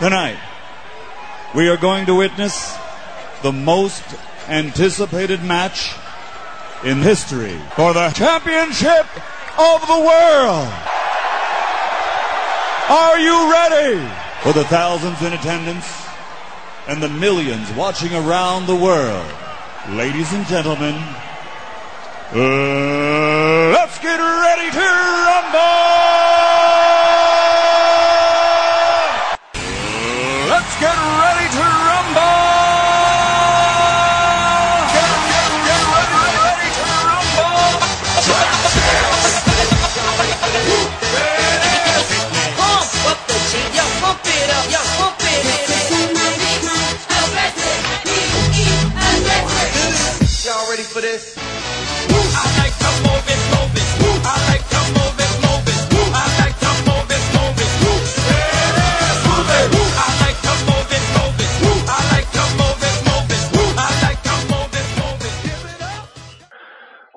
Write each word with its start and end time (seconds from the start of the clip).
Tonight, 0.00 0.38
we 1.54 1.68
are 1.68 1.76
going 1.76 2.06
to 2.06 2.16
witness 2.16 2.76
the 3.42 3.52
most 3.52 4.02
anticipated 4.48 5.44
match 5.44 5.94
in 6.82 6.98
history 6.98 7.56
for 7.76 7.92
the 7.92 8.10
championship 8.10 9.06
of 9.56 9.86
the 9.86 10.00
world. 10.00 10.68
Are 12.90 13.18
you 13.20 13.52
ready? 13.52 14.10
For 14.42 14.52
the 14.52 14.64
thousands 14.64 15.22
in 15.22 15.32
attendance 15.32 15.86
and 16.88 17.00
the 17.00 17.08
millions 17.08 17.70
watching 17.74 18.12
around 18.16 18.66
the 18.66 18.74
world. 18.74 19.32
Ladies 19.90 20.32
and 20.32 20.44
gentlemen, 20.46 20.94
uh, 22.32 23.70
let's 23.70 23.96
get 24.00 24.18
ready 24.18 24.70
to 24.72 24.80
rumble! 24.80 25.83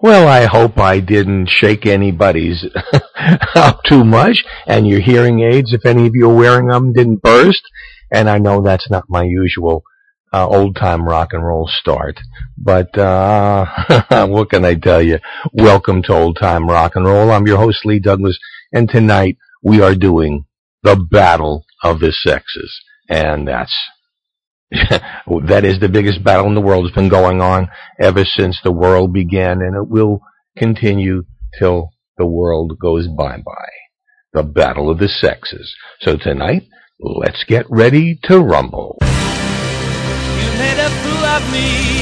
Well, 0.08 0.30
I 0.30 0.46
hope 0.46 0.78
I 0.78 1.02
didn't 1.02 1.50
shake 1.50 1.86
anybody's 1.86 2.66
up 3.56 3.84
too 3.84 4.06
much, 4.06 4.42
and 4.66 4.88
your 4.88 5.02
hearing 5.02 5.42
aids, 5.42 5.74
if 5.74 5.86
any 5.86 6.08
of 6.08 6.14
you 6.16 6.30
are 6.30 6.34
wearing 6.34 6.68
them, 6.70 6.94
didn't 6.94 7.22
burst. 7.22 7.62
And 8.10 8.30
I 8.30 8.38
know 8.38 8.62
that's 8.62 8.90
not 8.90 9.10
my 9.10 9.24
usual 9.24 9.84
uh, 10.32 10.48
old 10.48 10.78
time 10.78 11.06
rock 11.06 11.34
and 11.34 11.46
roll 11.46 11.68
start, 11.68 12.22
but 12.58 12.98
uh, 12.98 13.66
what 14.28 14.50
can 14.50 14.64
I 14.64 14.76
tell 14.76 15.02
you? 15.02 15.20
Welcome 15.52 16.04
to 16.04 16.14
old 16.14 16.38
time 16.38 16.70
rock 16.70 16.96
and 16.96 17.06
roll. 17.06 17.30
I'm 17.30 17.46
your 17.46 17.58
host 17.58 17.86
Lee 17.86 18.00
Douglas, 18.00 18.40
and 18.72 18.90
tonight 18.90 19.36
we 19.62 19.82
are 19.82 19.94
doing 19.94 20.46
the 20.84 20.96
battle 20.96 21.66
of 21.84 22.00
the 22.00 22.14
sexes, 22.14 22.80
and 23.10 23.46
that's 23.46 23.76
that 24.72 25.64
is 25.64 25.80
the 25.80 25.90
biggest 25.90 26.24
battle 26.24 26.48
in 26.48 26.56
the 26.56 26.62
world. 26.62 26.86
It's 26.86 26.96
been 26.96 27.10
going 27.10 27.42
on 27.42 27.70
ever 28.00 28.26
since 28.26 28.60
the 28.64 28.72
world 28.72 29.14
began, 29.14 29.62
and 29.62 29.76
it 29.76 29.88
will 29.88 30.22
continue 30.58 31.24
till 31.58 31.90
the 32.18 32.26
world 32.26 32.78
goes 32.80 33.08
bye 33.08 33.38
bye. 33.38 33.78
The 34.34 34.44
battle 34.44 34.90
of 34.90 35.00
the 35.00 35.08
sexes. 35.08 35.74
So 36.02 36.18
tonight, 36.18 36.64
let's 37.00 37.44
get 37.46 37.66
ready 37.70 38.20
to 38.24 38.40
rumble. 38.40 38.98
You 39.02 40.50
made 40.60 40.80
a 40.80 40.90
fool 40.90 41.26
of 41.26 41.52
me. 41.52 41.98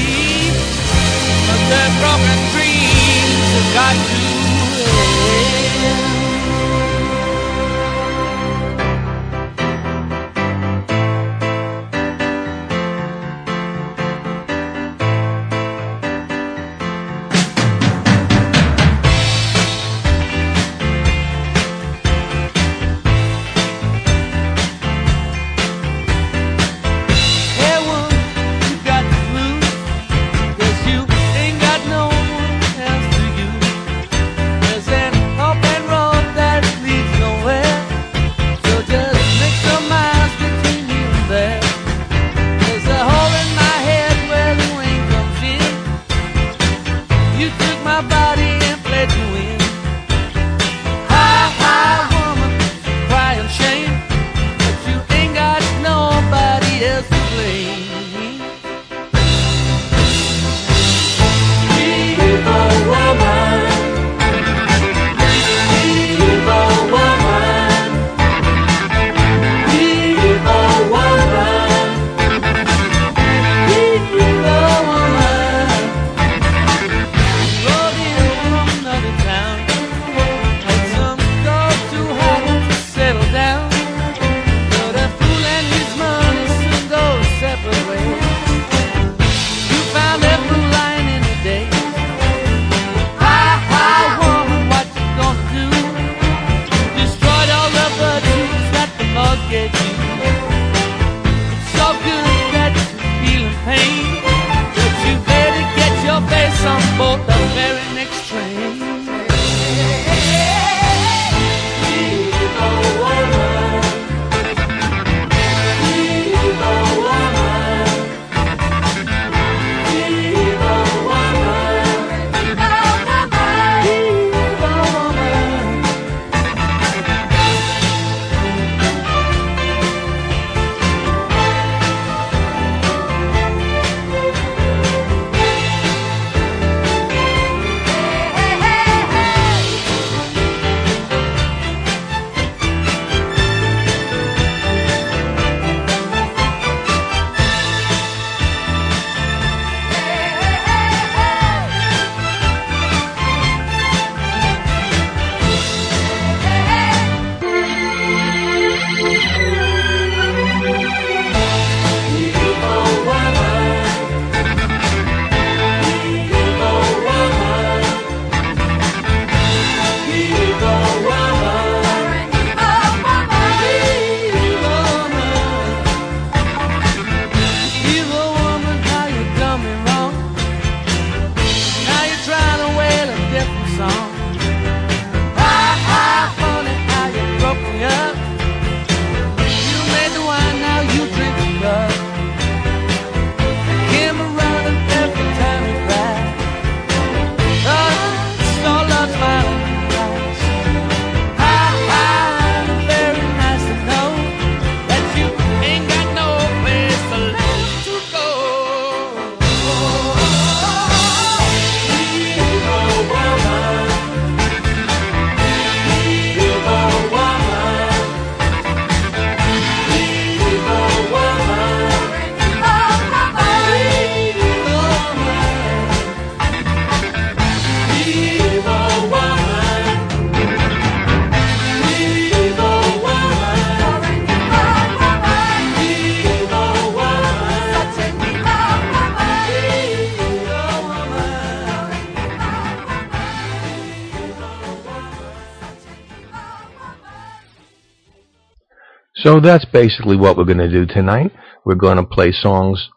So 249.26 249.40
that's 249.40 249.64
basically 249.64 250.16
what 250.16 250.36
we're 250.36 250.44
going 250.44 250.58
to 250.58 250.70
do 250.70 250.86
tonight. 250.86 251.32
We're 251.64 251.74
going 251.74 251.96
to 251.96 252.04
play 252.04 252.30
songs 252.30 252.90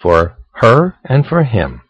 for 0.00 0.38
her 0.54 0.94
and 1.04 1.26
for 1.26 1.44
him. 1.44 1.82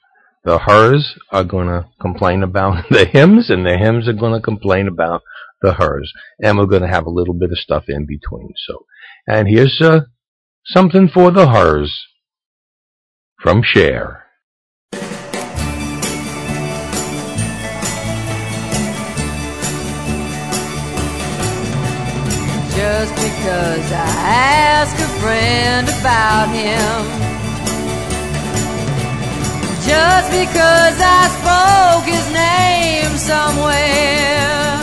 The 0.43 0.59
hers 0.59 1.17
are 1.31 1.45
going 1.45 1.69
to 1.69 1.87
complain 2.01 2.43
about 2.43 2.87
the 2.91 3.05
hymns, 3.05 3.51
and 3.51 3.65
the 3.65 3.79
hymns 3.79 4.09
are 4.09 4.12
going 4.12 4.33
to 4.33 4.41
complain 4.41 4.89
about 4.89 5.23
the 5.62 5.75
hers. 5.75 6.12
And 6.41 6.59
we're 6.59 6.67
going 6.67 6.83
to 6.83 6.89
have 6.89 7.06
a 7.06 7.11
little 7.11 7.33
bit 7.33 7.53
of 7.53 7.59
stuff 7.59 7.85
in 7.87 8.06
between. 8.06 8.55
So, 8.67 8.87
and 9.29 9.47
here's 9.47 9.81
uh, 9.81 10.01
something 10.65 11.06
for 11.06 11.31
the 11.31 11.49
hers 11.51 11.97
from 13.41 13.62
Cher. 13.62 14.24
Just 23.05 23.17
because 23.17 23.93
I 23.93 24.09
asked 24.81 24.97
a 24.97 25.11
friend 25.21 25.87
about 26.01 26.49
him. 26.49 27.05
Just 29.85 30.29
because 30.33 30.97
I 31.21 31.23
spoke 31.37 32.06
his 32.09 32.27
name 32.33 33.12
somewhere. 33.19 34.81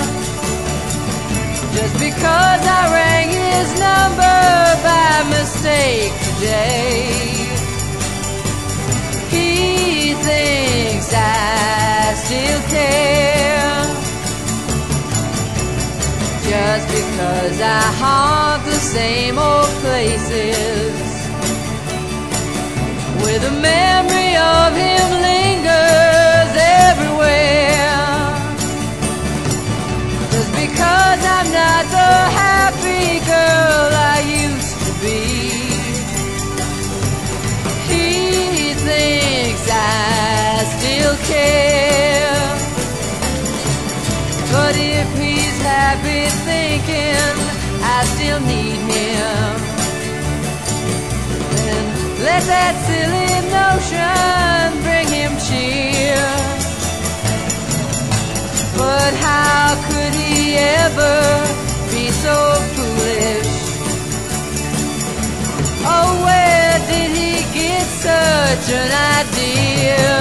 Just 1.73 1.95
because 1.97 2.61
I 2.77 2.81
rang 2.93 3.29
his 3.29 3.69
number 3.87 4.41
by 4.85 5.23
mistake 5.37 6.13
today. 6.27 7.09
He 9.31 10.13
thinks 10.13 11.11
I 11.11 12.13
still 12.23 12.61
care. 12.69 13.30
Just 16.61 16.87
because 16.89 17.59
I 17.59 17.81
haunt 18.01 18.65
the 18.65 18.79
same 18.95 19.39
old 19.39 19.73
places. 19.83 20.93
Where 23.21 23.39
the 23.47 23.53
memory 23.71 24.33
of 24.37 24.69
him 24.85 25.07
lingers 25.29 26.53
everywhere. 26.85 27.97
Just 30.33 30.51
because 30.63 31.21
I'm 31.35 31.49
not 31.61 31.83
the 31.97 32.13
happy 32.41 33.07
girl 33.33 33.89
I 34.13 34.19
used 34.45 34.77
to 34.85 34.91
be. 35.03 35.21
He 37.89 38.73
thinks 38.85 39.65
I 39.67 40.10
still 48.31 48.47
need 48.47 48.81
him, 48.95 49.55
then 51.55 51.85
let 52.23 52.43
that 52.53 52.75
silly 52.87 53.31
notion 53.59 54.67
bring 54.85 55.07
him 55.19 55.33
cheer. 55.47 56.27
But 58.77 59.13
how 59.27 59.75
could 59.87 60.13
he 60.15 60.55
ever 60.55 61.19
be 61.91 62.05
so 62.23 62.35
foolish? 62.73 63.51
Oh, 65.93 66.09
where 66.23 66.75
did 66.91 67.11
he 67.21 67.35
get 67.59 67.85
such 68.07 68.67
an 68.81 68.91
idea? 69.19 70.11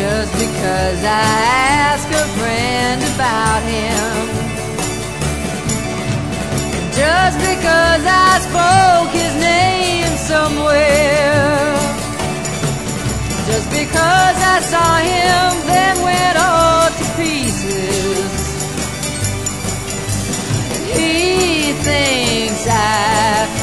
just 0.00 0.32
because 0.32 1.04
I 1.04 1.28
ask 1.92 2.08
a 2.08 2.26
friend 2.38 3.02
about 3.14 3.62
him. 3.64 4.19
Just 7.00 7.38
because 7.38 8.04
I 8.04 8.30
spoke 8.46 9.10
his 9.22 9.34
name 9.40 10.12
somewhere. 10.18 11.72
Just 13.48 13.70
because 13.70 14.36
I 14.54 14.60
saw 14.72 14.96
him 15.12 15.50
then 15.66 15.96
went 16.02 16.36
all 16.36 16.90
to 16.98 17.04
pieces. 17.16 18.30
He 20.92 21.72
thinks 21.88 22.66
I 22.68 23.59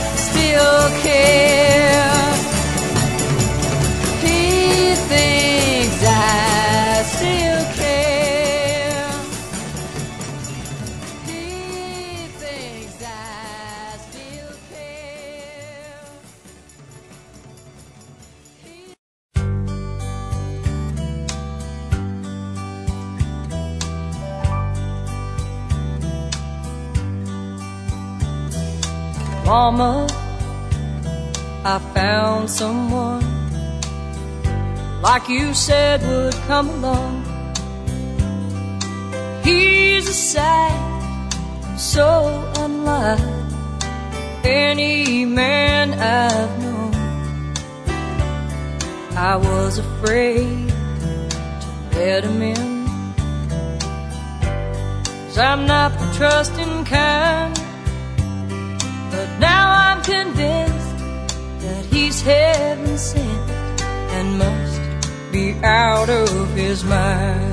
Mama, 29.48 30.06
I 31.64 31.80
found 31.94 32.50
someone 32.50 33.24
like 35.02 35.30
you 35.30 35.54
said 35.54 36.02
would 36.02 36.34
come 36.52 36.68
along. 36.68 37.24
He's 39.46 40.06
a 40.10 40.14
sight 40.14 41.32
so 41.78 42.44
unlike 42.58 43.22
any 44.44 45.24
man 45.24 45.94
I've 45.94 46.62
known. 46.62 46.94
I 49.16 49.38
was 49.38 49.78
afraid 49.78 50.68
to 50.68 51.98
let 51.98 52.26
him 52.26 52.42
in. 52.42 52.86
i 55.38 55.42
I'm 55.42 55.66
not 55.66 55.98
the 55.98 56.14
trusting 56.18 56.84
kind. 56.84 57.57
Convinced 60.08 61.00
that 61.60 61.84
he's 61.92 62.22
heaven 62.22 62.98
sent 62.98 63.52
and 64.16 64.38
must 64.40 64.82
be 65.34 65.54
out 65.66 66.10
of 66.10 66.50
his 66.56 66.86
mind. 66.86 67.47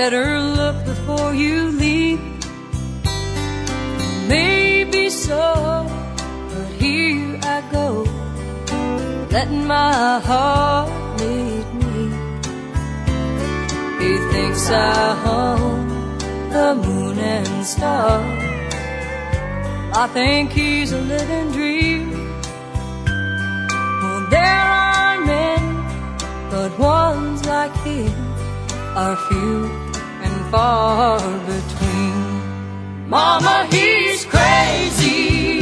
Better 0.00 0.40
look 0.40 0.76
before 0.86 1.34
you 1.34 1.56
leave. 1.84 2.22
Maybe 4.34 5.10
so, 5.10 5.44
but 6.50 6.68
here 6.82 7.38
I 7.56 7.58
go, 7.76 7.88
letting 9.34 9.66
my 9.66 10.18
heart 10.28 10.88
lead 11.20 11.66
me. 11.82 12.04
He 14.00 14.12
thinks 14.32 14.62
I 14.70 15.04
own 15.38 15.82
the 16.54 16.68
moon 16.84 17.18
and 17.18 17.66
stars. 17.66 18.74
I 20.02 20.06
think 20.16 20.50
he's 20.52 20.92
a 20.92 21.02
living 21.14 21.48
dream. 21.56 22.04
Well, 24.00 24.22
there 24.36 24.66
are 24.86 25.16
many, 25.34 25.74
but 26.52 26.70
ones 26.78 27.44
like 27.44 27.74
him 27.88 28.16
are 28.96 29.16
few 29.28 29.79
far 30.50 31.20
between. 31.46 33.08
Mama, 33.08 33.68
he's 33.70 34.24
crazy, 34.24 35.60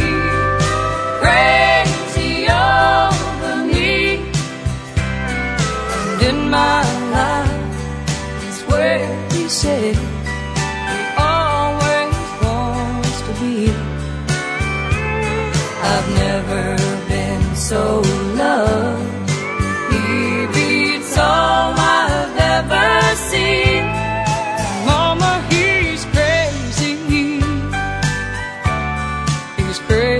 crazy 1.22 2.48
over 2.48 3.56
me. 3.66 4.16
And 5.98 6.22
in 6.22 6.50
my 6.50 6.82
life 7.18 7.76
is 8.48 8.62
where 8.62 9.30
he 9.32 9.48
said 9.48 9.94
he 10.90 10.98
always 11.18 12.16
wants 12.42 13.20
to 13.26 13.32
be. 13.40 13.70
I've 15.92 16.08
never 16.24 16.76
been 17.08 17.56
so 17.56 18.02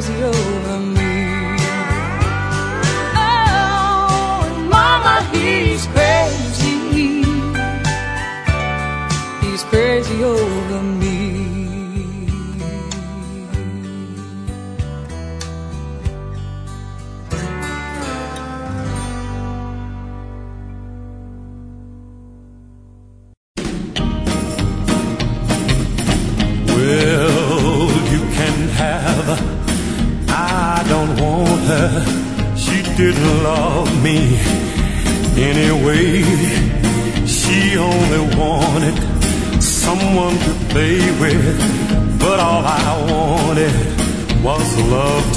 crazy 0.01 0.23
over 0.23 0.58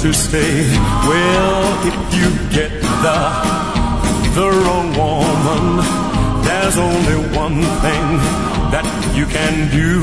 to 0.02 0.12
stay. 0.12 0.66
Well, 1.06 1.86
if 1.86 1.94
you 2.18 2.28
get 2.50 2.72
the 3.04 3.18
the 4.34 4.48
wrong 4.50 4.90
woman, 4.98 5.84
there's 6.42 6.76
only 6.76 7.18
one 7.36 7.62
thing 7.84 8.06
that 8.74 8.86
you 9.14 9.26
can 9.26 9.70
do. 9.70 10.02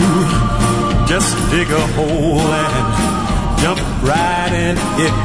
Just 1.06 1.36
dig 1.52 1.68
a 1.68 1.86
hole 1.98 2.40
and 2.40 3.60
jump 3.60 3.80
right 4.02 4.54
in 4.54 4.78
it 5.04 5.16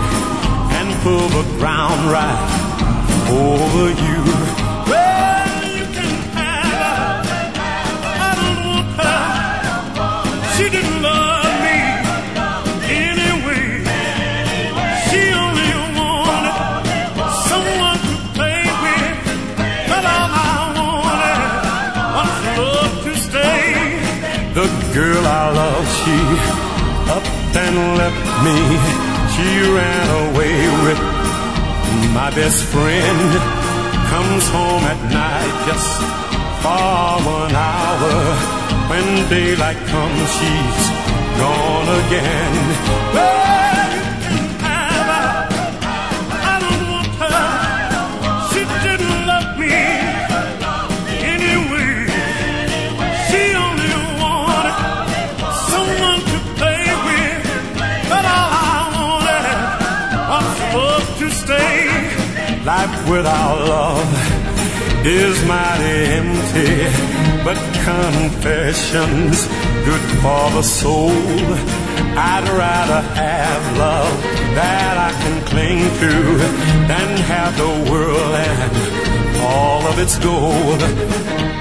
and 0.78 0.88
pull 1.04 1.28
the 1.28 1.46
ground 1.58 2.10
right 2.10 2.64
over 3.30 3.90
you. 3.90 4.43
And 27.76 27.98
left 27.98 28.26
me. 28.44 28.58
She 29.34 29.48
ran 29.78 30.08
away 30.24 30.56
with 30.84 31.00
my 32.14 32.30
best 32.30 32.64
friend. 32.72 33.30
Comes 34.12 34.48
home 34.48 34.84
at 34.92 35.00
night 35.10 35.54
just 35.68 35.90
for 36.62 37.14
one 37.38 37.54
hour. 37.54 38.14
When 38.90 39.28
daylight 39.28 39.80
comes, 39.92 40.28
she's 40.36 40.82
gone 41.40 41.88
again. 42.02 42.54
Well, 43.14 43.73
Life 62.64 63.10
without 63.10 63.58
love 63.68 65.06
is 65.06 65.36
mighty 65.44 65.98
empty, 66.16 67.44
but 67.44 67.58
confessions 67.84 69.46
good 69.84 70.00
for 70.22 70.50
the 70.56 70.62
soul. 70.62 71.10
I'd 72.16 72.48
rather 72.56 73.02
have 73.02 73.76
love 73.76 74.22
that 74.54 74.96
I 74.96 75.12
can 75.12 75.44
cling 75.44 75.80
to 76.00 76.38
than 76.88 77.18
have 77.18 77.54
the 77.58 77.92
world 77.92 78.34
and 78.34 79.36
all 79.42 79.86
of 79.86 79.98
its 79.98 80.18
gold. 80.18 81.53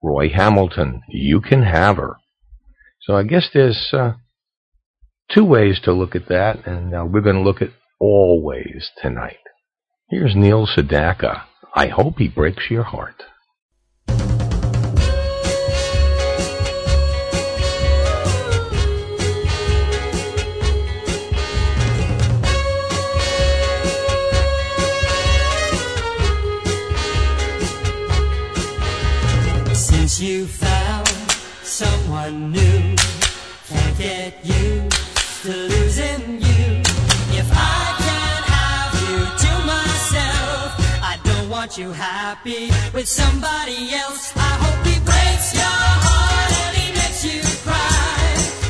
Roy 0.03 0.29
Hamilton, 0.29 1.03
You 1.09 1.41
Can 1.41 1.63
Have 1.63 1.97
Her. 1.97 2.19
So 3.03 3.17
I 3.17 3.25
guess 3.25 3.49
there's 3.53 3.89
uh, 3.93 4.13
two 5.31 5.45
ways 5.45 5.79
to 5.81 5.93
look 5.93 6.15
at 6.15 6.29
that, 6.29 6.67
and 6.67 6.95
uh, 6.95 7.05
we're 7.05 7.21
going 7.21 7.37
to 7.37 7.43
look 7.43 7.63
at 7.63 7.71
all 8.01 8.43
ways 8.43 8.91
tonight. 9.03 9.39
Here's 10.09 10.35
Neil 10.35 10.67
Sedaka. 10.67 11.43
I 11.75 11.89
hope 11.89 12.19
he 12.19 12.29
breaks 12.29 12.71
your 12.71 12.83
heart. 12.83 13.23
Since 29.75 30.21
you 30.21 30.47
found 30.47 31.09
someone 31.63 32.51
new, 32.53 32.97
can't 33.67 33.99
get 33.99 34.45
used 34.45 34.58
want 41.59 41.77
you 41.77 41.91
happy 41.91 42.71
with 42.95 43.09
somebody 43.09 43.93
else. 43.93 44.33
I 44.37 44.53
hope 44.63 44.87
he 44.87 44.97
breaks 45.01 45.53
your 45.55 45.83
heart 46.07 46.53
and 46.63 46.77
he 46.77 46.87
makes 46.93 47.25
you 47.25 47.41
cry. 47.67 48.19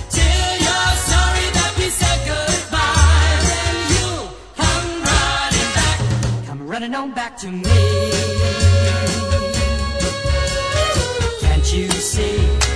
Till 0.09 0.53
you're 0.65 0.97
sorry 1.13 1.47
that 1.59 1.73
we 1.77 1.87
said 2.01 2.19
goodbye. 2.33 3.37
Then 3.51 3.77
you'll 3.93 4.29
come 4.57 4.89
running 5.11 5.71
back, 5.79 5.99
come 6.47 6.67
running 6.67 6.95
on 6.95 7.13
back 7.13 7.37
to 7.43 7.51
me. 7.51 7.83
Can't 11.43 11.73
you 11.75 11.91
see? 11.91 12.68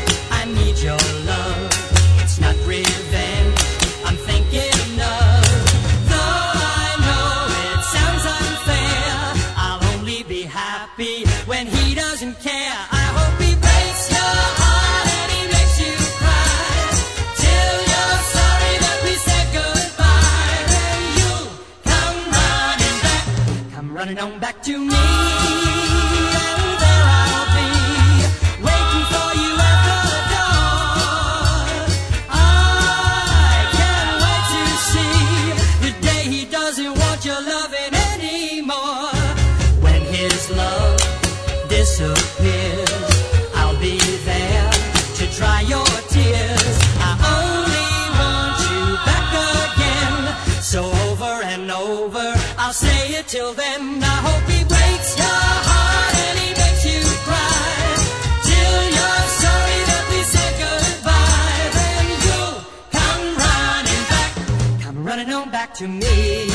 On 24.19 24.39
back 24.39 24.63
to 24.63 24.79
me. 24.79 25.62
Back, 65.83 66.47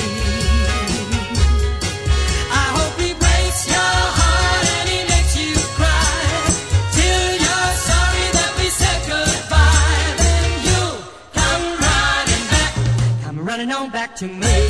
come 13.23 13.45
running 13.45 13.71
on 13.71 13.89
back 13.91 14.15
to 14.15 14.27
me. 14.27 14.66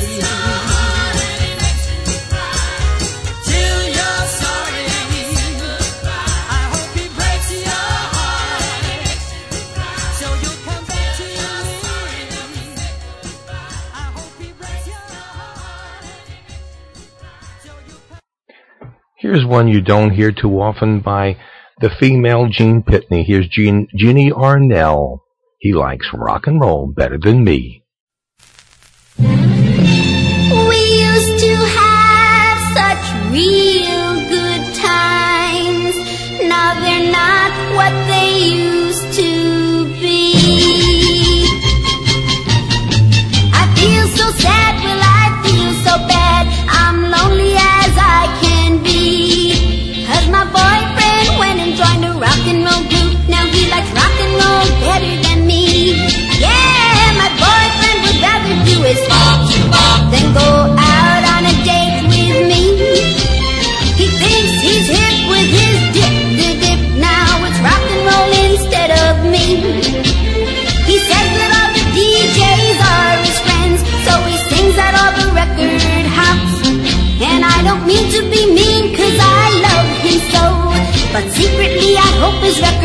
Here's 19.30 19.44
one 19.44 19.68
you 19.68 19.82
don't 19.82 20.12
hear 20.12 20.32
too 20.32 20.58
often 20.58 21.00
by 21.00 21.36
the 21.82 21.90
female 21.90 22.48
Gene 22.48 22.82
Pitney. 22.82 23.26
Here's 23.26 23.46
Gene, 23.46 23.86
Ginny 23.94 24.30
Arnell. 24.30 25.18
He 25.58 25.74
likes 25.74 26.14
rock 26.14 26.46
and 26.46 26.58
roll 26.58 26.86
better 26.86 27.18
than 27.18 27.44
me. 27.44 27.84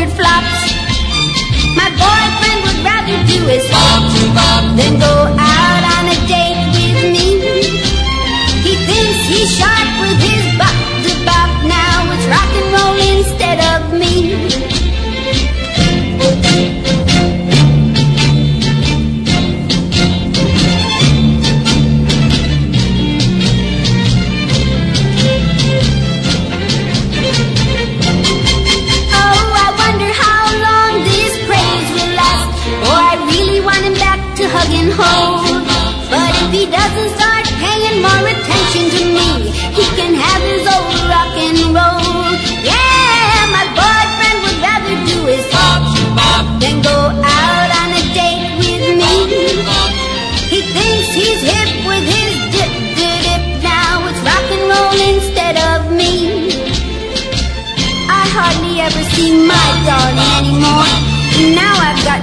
Record 0.04 0.16
flops. 0.16 0.74
My 1.76 1.88
boyfriend 1.90 2.64
would 2.64 2.84
rather 2.84 3.16
do 3.26 3.46
his 3.46 3.68
bob 3.70 4.12
to 4.12 4.34
bob 4.34 4.76
than 4.76 4.98
go 4.98 5.40
out 5.40 5.53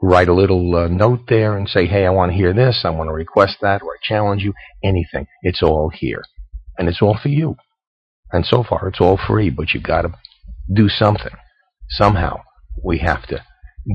write 0.02 0.30
a 0.30 0.34
little 0.34 0.76
uh, 0.76 0.88
note 0.88 1.22
there 1.28 1.58
and 1.58 1.68
say, 1.68 1.86
hey, 1.86 2.06
I 2.06 2.10
want 2.10 2.32
to 2.32 2.38
hear 2.38 2.54
this, 2.54 2.82
I 2.86 2.90
want 2.90 3.10
to 3.10 3.14
request 3.14 3.58
that, 3.62 3.82
or 3.82 3.92
I 3.92 3.98
challenge 4.02 4.44
you, 4.44 4.54
anything. 4.84 5.28
It's 5.42 5.62
all 5.62 5.92
here. 5.94 6.24
And 6.78 6.88
it's 6.88 7.02
all 7.02 7.18
for 7.22 7.28
you. 7.28 7.58
And 8.32 8.46
so 8.46 8.64
far, 8.64 8.88
it's 8.88 9.02
all 9.02 9.18
free, 9.18 9.50
but 9.50 9.74
you 9.74 9.82
got 9.82 10.04
to 10.04 10.14
do 10.72 10.90
something. 10.90 11.34
Somehow, 11.90 12.42
we 12.84 13.00
have 13.00 13.26
to 13.28 13.44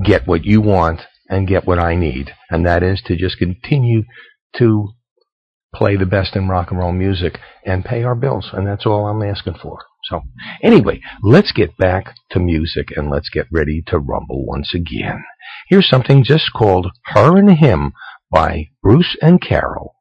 get 0.04 0.26
what 0.26 0.44
you 0.44 0.60
want 0.60 1.02
and 1.28 1.48
get 1.48 1.66
what 1.66 1.78
I 1.78 1.94
need. 1.94 2.32
And 2.50 2.66
that 2.66 2.82
is 2.82 3.02
to 3.06 3.16
just 3.16 3.38
continue 3.38 4.04
to 4.56 4.88
play 5.74 5.96
the 5.96 6.06
best 6.06 6.36
in 6.36 6.48
rock 6.48 6.70
and 6.70 6.78
roll 6.78 6.92
music 6.92 7.38
and 7.64 7.84
pay 7.84 8.02
our 8.04 8.14
bills. 8.14 8.50
And 8.52 8.66
that's 8.66 8.86
all 8.86 9.06
I'm 9.06 9.22
asking 9.22 9.54
for. 9.62 9.78
So, 10.04 10.20
anyway, 10.62 11.00
let's 11.22 11.52
get 11.52 11.76
back 11.78 12.14
to 12.30 12.38
music 12.38 12.88
and 12.94 13.10
let's 13.10 13.30
get 13.30 13.46
ready 13.50 13.82
to 13.86 13.98
rumble 13.98 14.44
once 14.46 14.74
again. 14.74 15.24
Here's 15.68 15.88
something 15.88 16.24
just 16.24 16.52
called 16.54 16.88
Her 17.06 17.38
and 17.38 17.58
Him 17.58 17.92
by 18.30 18.68
Bruce 18.82 19.16
and 19.22 19.40
Carol. 19.40 19.93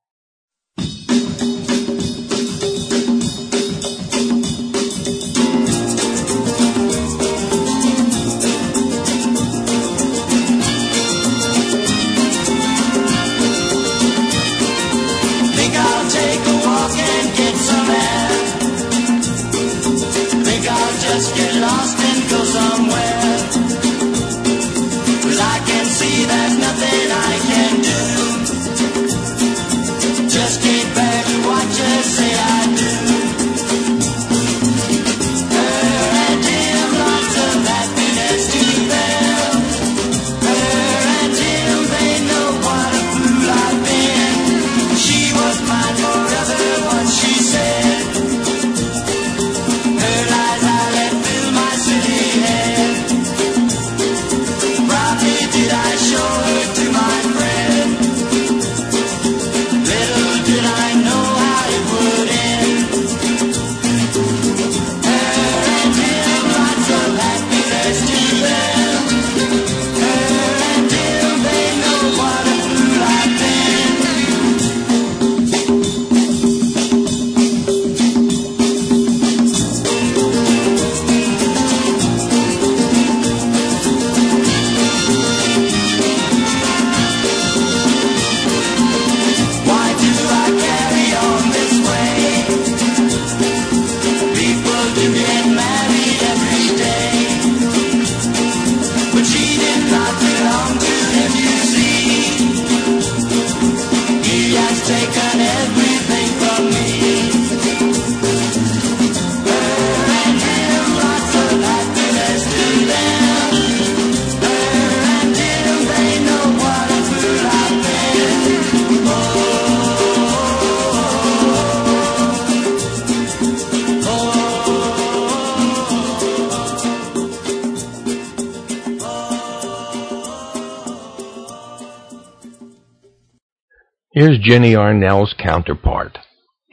Ginny 134.43 134.73
Arnell's 134.73 135.33
counterpart, 135.39 136.19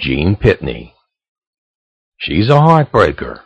Gene 0.01 0.35
Pitney. 0.35 0.93
She's 2.19 2.49
a 2.49 2.55
heartbreaker. 2.55 3.43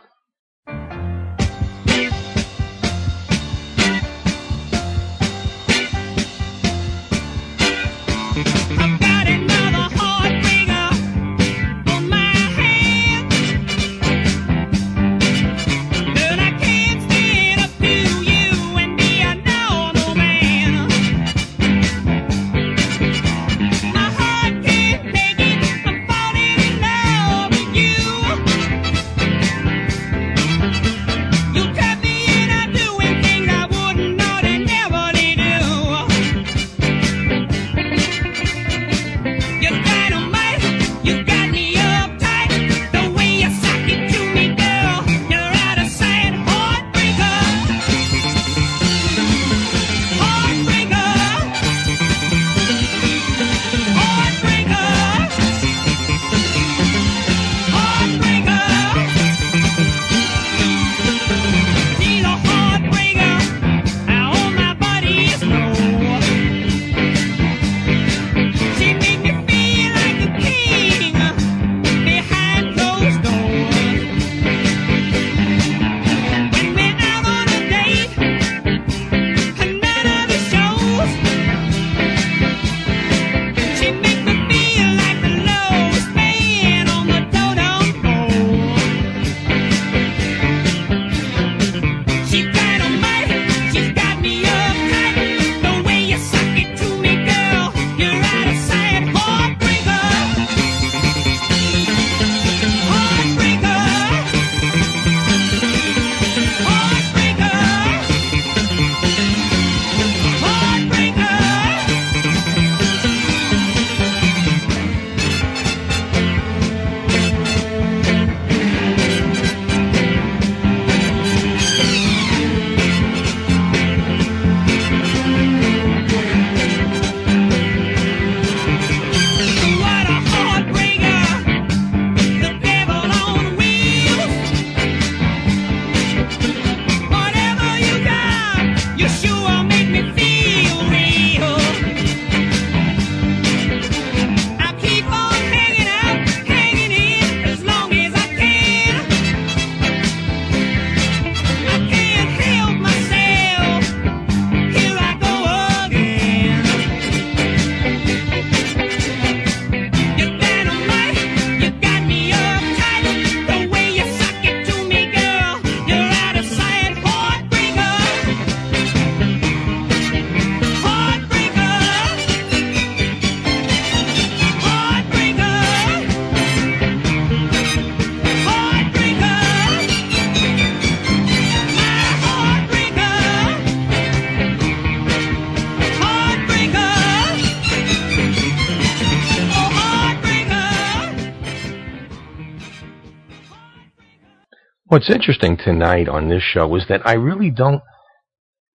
What's 194.95 195.09
interesting 195.09 195.57
tonight 195.57 196.07
on 196.07 196.29
this 196.29 196.41
show 196.41 196.73
is 196.77 196.85
that 196.87 197.05
I 197.05 197.15
really 197.15 197.51
don't, 197.51 197.81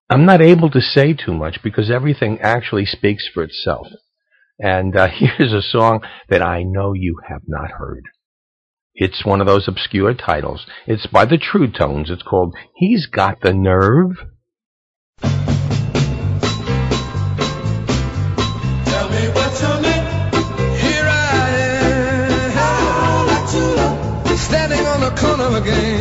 I'm 0.09 0.25
not 0.25 0.41
able 0.41 0.71
to 0.71 0.81
say 0.81 1.13
too 1.13 1.31
much 1.31 1.59
because 1.63 1.91
everything 1.91 2.39
actually 2.41 2.87
speaks 2.87 3.29
for 3.31 3.43
itself. 3.43 3.85
And 4.57 4.95
uh, 4.95 5.09
here's 5.13 5.53
a 5.53 5.61
song 5.61 6.01
that 6.29 6.41
I 6.41 6.63
know 6.63 6.93
you 6.93 7.19
have 7.29 7.43
not 7.45 7.69
heard. 7.69 8.05
It's 8.95 9.27
one 9.27 9.41
of 9.41 9.45
those 9.45 9.67
obscure 9.67 10.15
titles. 10.15 10.65
It's 10.87 11.05
by 11.05 11.25
the 11.25 11.37
True 11.37 11.71
Tones. 11.71 12.09
It's 12.09 12.23
called 12.23 12.55
He's 12.77 13.05
Got 13.05 13.41
the 13.41 13.53
Nerve. 13.53 14.17
Again. 25.57 25.96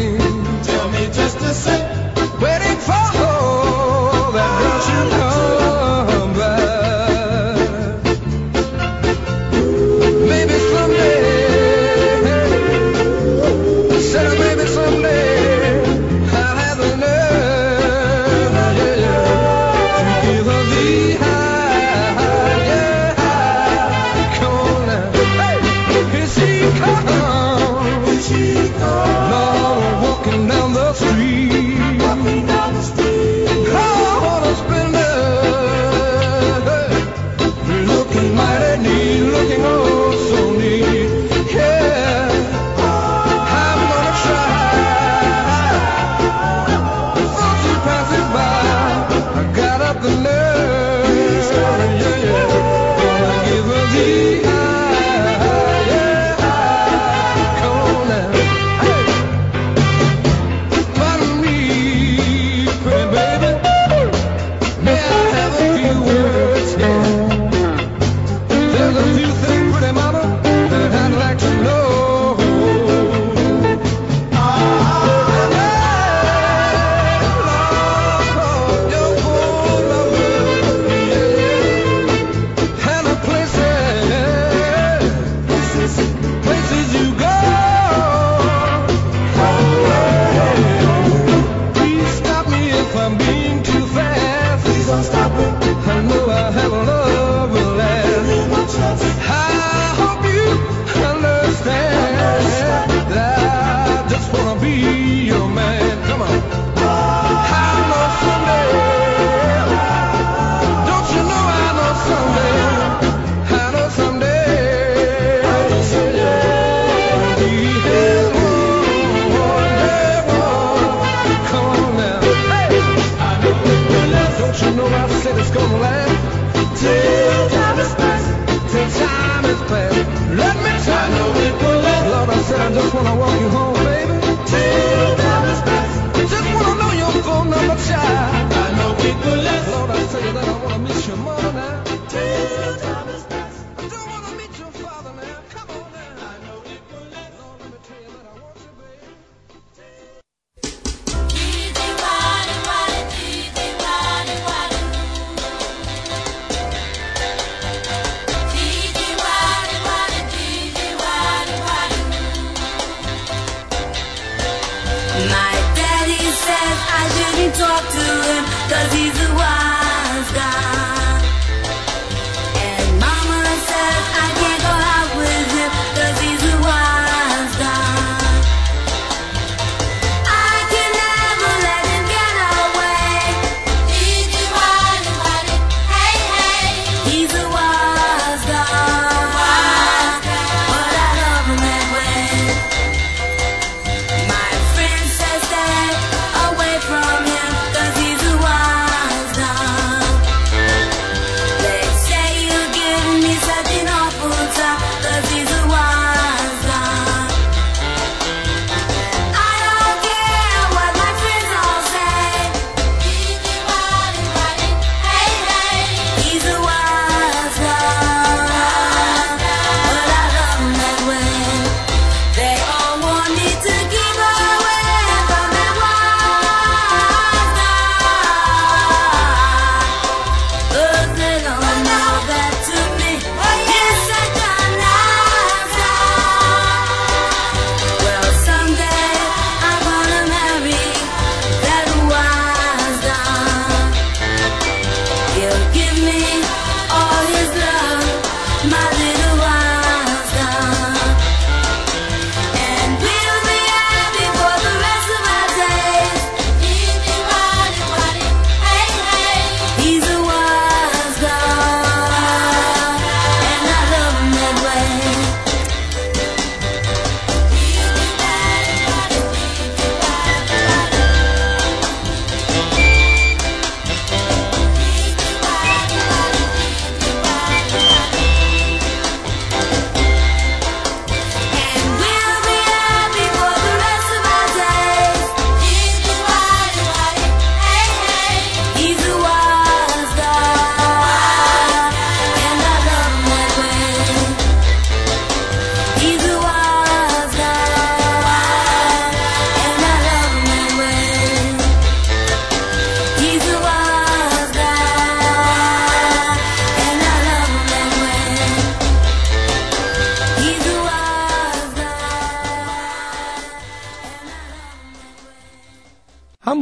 this 129.56 129.70
path. 129.70 130.36
Let 130.36 130.56
me 130.56 130.72
try 130.84 131.04
to 131.16 131.24
pull 131.60 131.84
it. 131.94 132.02
Lord, 132.10 132.30
I 132.30 132.42
said 132.42 132.60
I 132.60 132.72
just 132.74 132.94
wanna 132.94 133.14
walk 133.16 133.40
you 133.40 133.48
home, 133.48 133.74
baby. 133.74 134.16
Till 134.46 135.16
time 135.16 135.44
is 135.52 135.60
past, 135.62 136.30
Just 136.30 136.48
wanna 136.54 136.74
know 136.80 136.92
your 136.92 137.12
phone 137.22 137.50
number, 137.50 137.76
child. 137.88 138.52
I 138.52 138.68
know 138.78 138.90
we 139.00 139.10
could 139.22 139.44
last. 139.44 139.68
Lord, 139.68 139.90
I 139.90 140.06
tell 140.06 140.22
you 140.26 140.32
that 140.32 140.48
I 140.48 140.56
wanna 140.62 140.78
miss 140.80 141.06
your 141.06 141.16
mother 141.16 141.52
now. 141.52 141.95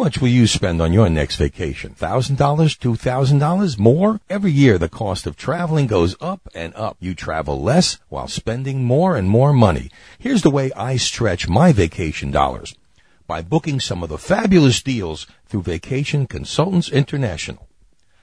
Much 0.05 0.21
will 0.21 0.29
you 0.29 0.47
spend 0.47 0.83
on 0.83 0.93
your 0.93 1.09
next 1.09 1.37
vacation? 1.37 1.95
$1,000? 1.99 2.37
$2,000? 2.37 3.79
More? 3.79 4.21
Every 4.29 4.53
year 4.53 4.77
the 4.77 4.87
cost 4.87 5.27
of 5.27 5.35
traveling 5.35 5.87
goes 5.87 6.15
up 6.21 6.47
and 6.55 6.75
up. 6.75 6.99
You 7.01 7.15
travel 7.15 7.63
less 7.63 7.99
while 8.11 8.29
spending 8.29 8.85
more 8.85 9.17
and 9.17 9.31
more 9.31 9.55
money. 9.55 9.91
Here's 10.19 10.43
the 10.43 10.51
way 10.51 10.71
I 10.73 10.99
stretch 10.99 11.49
my 11.49 11.73
vacation 11.73 12.31
dollars. 12.31 12.77
By 13.27 13.41
booking 13.41 13.81
some 13.81 14.03
of 14.03 14.11
the 14.11 14.19
fabulous 14.19 14.83
deals 14.83 15.27
through 15.47 15.63
Vacation 15.63 16.27
Consultants 16.27 16.91
International. 16.91 17.67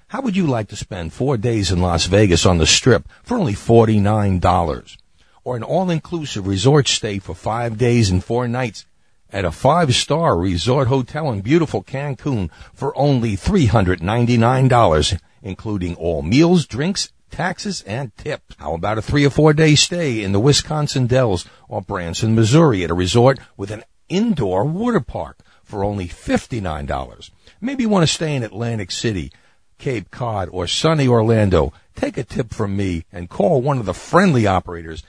How 0.09 0.21
would 0.21 0.35
you 0.35 0.45
like 0.45 0.67
to 0.67 0.75
spend 0.75 1.13
four 1.13 1.35
days 1.35 1.71
in 1.71 1.81
Las 1.81 2.05
Vegas 2.05 2.45
on 2.45 2.59
the 2.59 2.67
strip 2.67 3.07
for 3.23 3.39
only 3.39 3.53
$49? 3.53 4.97
Or 5.43 5.55
an 5.55 5.63
all-inclusive 5.63 6.45
resort 6.45 6.87
stay 6.87 7.17
for 7.17 7.33
five 7.33 7.79
days 7.79 8.11
and 8.11 8.23
four 8.23 8.47
nights 8.47 8.85
at 9.31 9.45
a 9.45 9.51
five-star 9.51 10.37
resort 10.37 10.87
hotel 10.87 11.31
in 11.31 11.41
beautiful 11.41 11.83
Cancun 11.83 12.49
for 12.73 12.97
only 12.97 13.37
$399, 13.37 15.19
including 15.41 15.95
all 15.95 16.21
meals, 16.21 16.65
drinks, 16.65 17.11
taxes, 17.29 17.81
and 17.83 18.15
tips. 18.17 18.55
How 18.59 18.73
about 18.73 18.97
a 18.97 19.01
three 19.01 19.25
or 19.25 19.29
four 19.29 19.53
day 19.53 19.75
stay 19.75 20.21
in 20.21 20.33
the 20.33 20.39
Wisconsin 20.39 21.07
Dells 21.07 21.45
or 21.67 21.81
Branson, 21.81 22.35
Missouri 22.35 22.83
at 22.83 22.91
a 22.91 22.93
resort 22.93 23.39
with 23.57 23.71
an 23.71 23.83
indoor 24.09 24.65
water 24.65 24.99
park 24.99 25.39
for 25.63 25.83
only 25.83 26.07
$59? 26.07 27.31
Maybe 27.61 27.83
you 27.83 27.89
want 27.89 28.03
to 28.03 28.13
stay 28.13 28.35
in 28.35 28.43
Atlantic 28.43 28.91
City, 28.91 29.31
Cape 29.77 30.11
Cod, 30.11 30.49
or 30.51 30.67
sunny 30.67 31.07
Orlando. 31.07 31.73
Take 31.95 32.17
a 32.17 32.23
tip 32.23 32.53
from 32.53 32.75
me 32.75 33.05
and 33.11 33.29
call 33.29 33.61
one 33.61 33.79
of 33.79 33.85
the 33.85 33.93
friendly 33.93 34.45
operators 34.45 35.03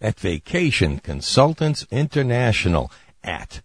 at 0.00 0.18
Vacation 0.18 0.98
Consultants 0.98 1.86
International 1.90 2.90
at 3.22 3.60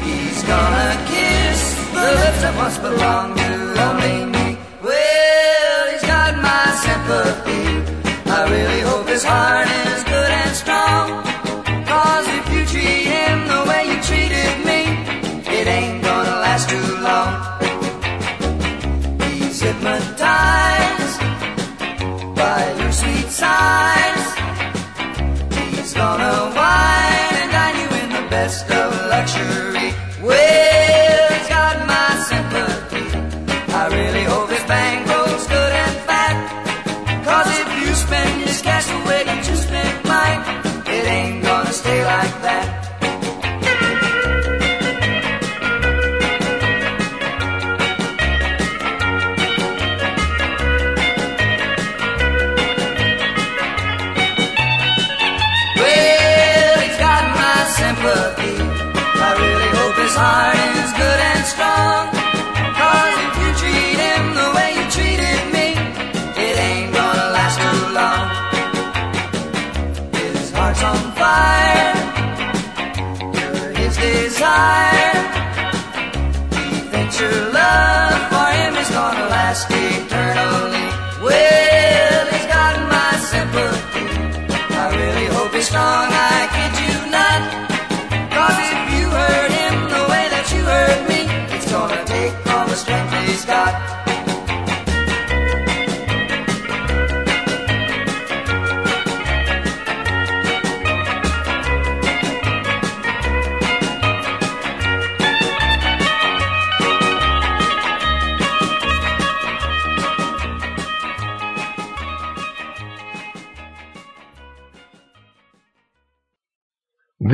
He's 0.03 0.43
gonna 0.43 1.05
kiss 1.07 1.75
the 1.93 2.01
lips 2.01 2.41
that 2.41 2.55
once 2.57 2.77
belonged 2.79 3.36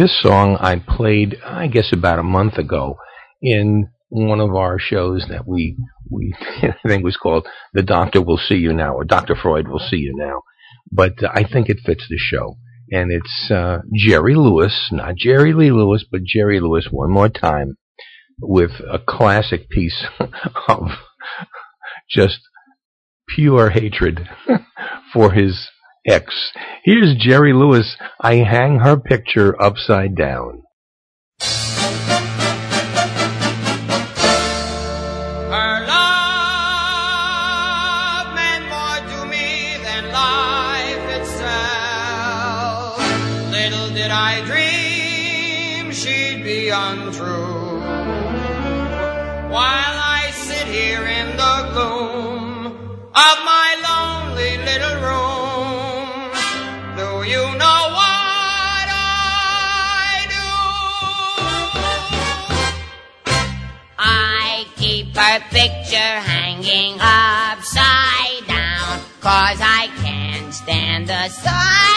This 0.03 0.21
song 0.21 0.57
I 0.59 0.79
played, 0.79 1.37
I 1.45 1.67
guess, 1.67 1.93
about 1.93 2.19
a 2.19 2.23
month 2.23 2.57
ago 2.57 2.97
in 3.41 3.87
one 4.09 4.41
of 4.41 4.53
our 4.53 4.77
shows 4.77 5.27
that 5.29 5.47
we, 5.47 5.77
we, 6.11 6.35
I 6.61 6.75
think 6.85 7.05
was 7.05 7.15
called 7.15 7.47
The 7.73 7.83
Doctor 7.83 8.21
Will 8.21 8.35
See 8.35 8.55
You 8.55 8.73
Now, 8.73 8.95
or 8.95 9.05
Dr. 9.05 9.33
Freud 9.33 9.69
Will 9.69 9.79
See 9.79 9.95
You 9.95 10.13
Now. 10.13 10.41
But 10.91 11.23
uh, 11.23 11.29
I 11.33 11.45
think 11.45 11.69
it 11.69 11.79
fits 11.85 12.05
the 12.09 12.17
show. 12.17 12.57
And 12.91 13.13
it's, 13.13 13.49
uh, 13.49 13.77
Jerry 13.95 14.35
Lewis, 14.35 14.89
not 14.91 15.15
Jerry 15.15 15.53
Lee 15.53 15.71
Lewis, 15.71 16.03
but 16.11 16.25
Jerry 16.25 16.59
Lewis 16.59 16.89
one 16.91 17.09
more 17.09 17.29
time 17.29 17.77
with 18.41 18.71
a 18.81 18.99
classic 18.99 19.69
piece 19.69 20.03
of 20.67 20.89
just 22.09 22.41
pure 23.29 23.69
hatred 23.69 24.27
for 25.13 25.31
his 25.31 25.69
ex. 26.05 26.51
Here's 26.83 27.15
Jerry 27.17 27.53
Lewis. 27.53 27.95
I 28.19 28.35
hang 28.35 28.79
her 28.79 28.97
picture 28.97 29.55
upside 29.61 30.15
down. 30.15 30.63
Her 35.49 35.85
love 35.87 36.25
meant 38.35 38.65
more 38.69 38.99
to 39.11 39.25
me 39.27 39.77
than 39.83 40.11
life 40.11 41.09
itself. 41.21 42.97
Little 43.51 43.89
did 43.93 44.11
I 44.11 44.41
dream 44.45 45.91
she'd 45.91 46.43
be 46.43 46.69
untrue. 46.69 47.79
While 49.49 49.95
I 49.95 50.31
sit 50.33 50.67
here 50.67 51.05
in 51.05 51.37
the 51.37 51.69
gloom 51.73 52.65
of 53.15 53.37
my 53.45 53.72
her 65.15 65.39
picture 65.49 65.97
hanging 65.97 66.95
upside 66.99 68.47
down, 68.47 68.99
cause 69.21 69.59
I 69.61 69.89
can't 70.01 70.53
stand 70.53 71.07
the 71.07 71.29
sight 71.29 71.92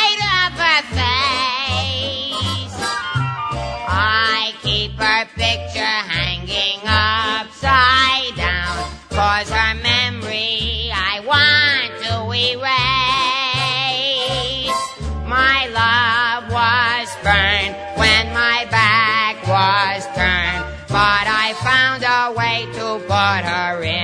caught 23.27 23.45
her 23.45 23.83
in. 23.83 23.96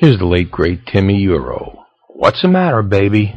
Here's 0.00 0.18
the 0.18 0.24
late, 0.24 0.50
great 0.50 0.86
Timi 0.86 1.22
Yuro. 1.22 1.84
What's 2.08 2.40
the 2.40 2.48
matter, 2.48 2.80
baby? 2.80 3.34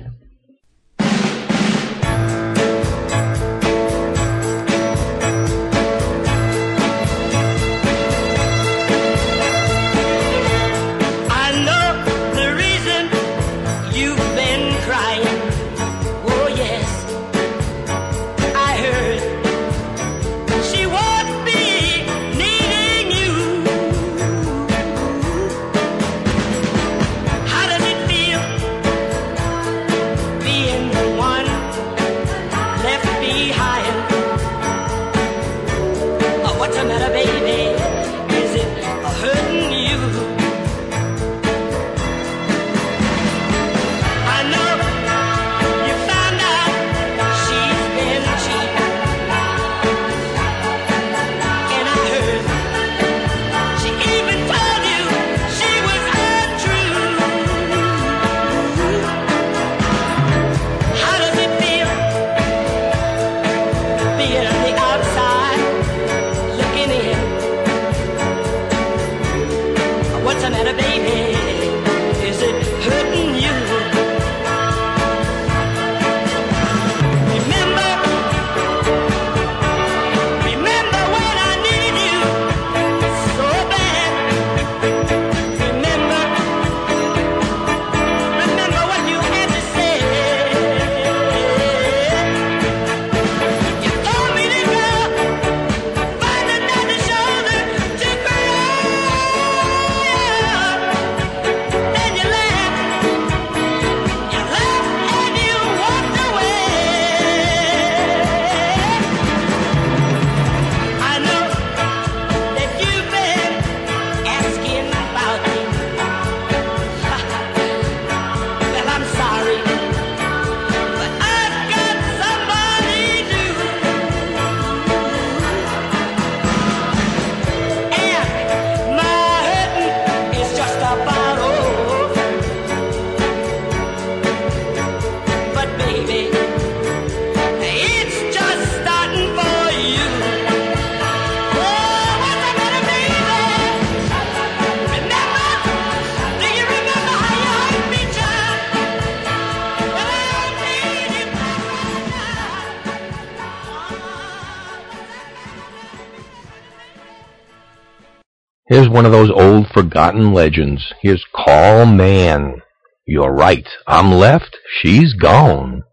one 158.93 159.05
of 159.07 159.11
those 159.11 159.31
old 159.31 159.67
forgotten 159.69 160.33
legends. 160.33 160.93
Here's 161.01 161.25
Carl 161.35 161.87
Mann. 161.87 162.61
You're 163.07 163.33
right. 163.33 163.67
I'm 163.87 164.11
left. 164.11 164.55
She's 164.81 165.13
gone. 165.13 165.83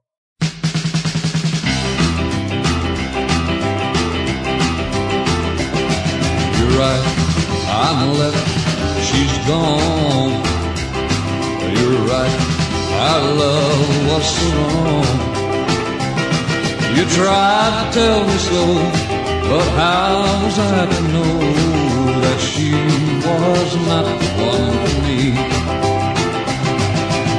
You're 0.43 0.51
right. 6.77 7.07
I'm 7.73 8.19
left. 8.19 8.49
She's 9.09 9.35
gone. 9.49 10.33
You're 11.73 12.05
right. 12.05 12.37
Our 13.09 13.23
love 13.33 14.09
was 14.09 14.27
so 14.37 14.47
wrong. 14.61 15.31
You 16.95 17.05
tried 17.17 17.73
to 17.81 17.99
tell 17.99 18.21
me 18.27 18.37
so, 18.37 18.63
but 19.49 19.67
how 19.71 20.45
was 20.45 20.59
I 20.59 20.85
to 20.85 21.01
know 21.09 21.81
that 22.21 22.39
she 22.39 22.90
was 23.27 23.77
not 23.87 24.05
the 24.05 24.29
one 24.51 24.75
for 24.83 24.95
me. 25.05 25.19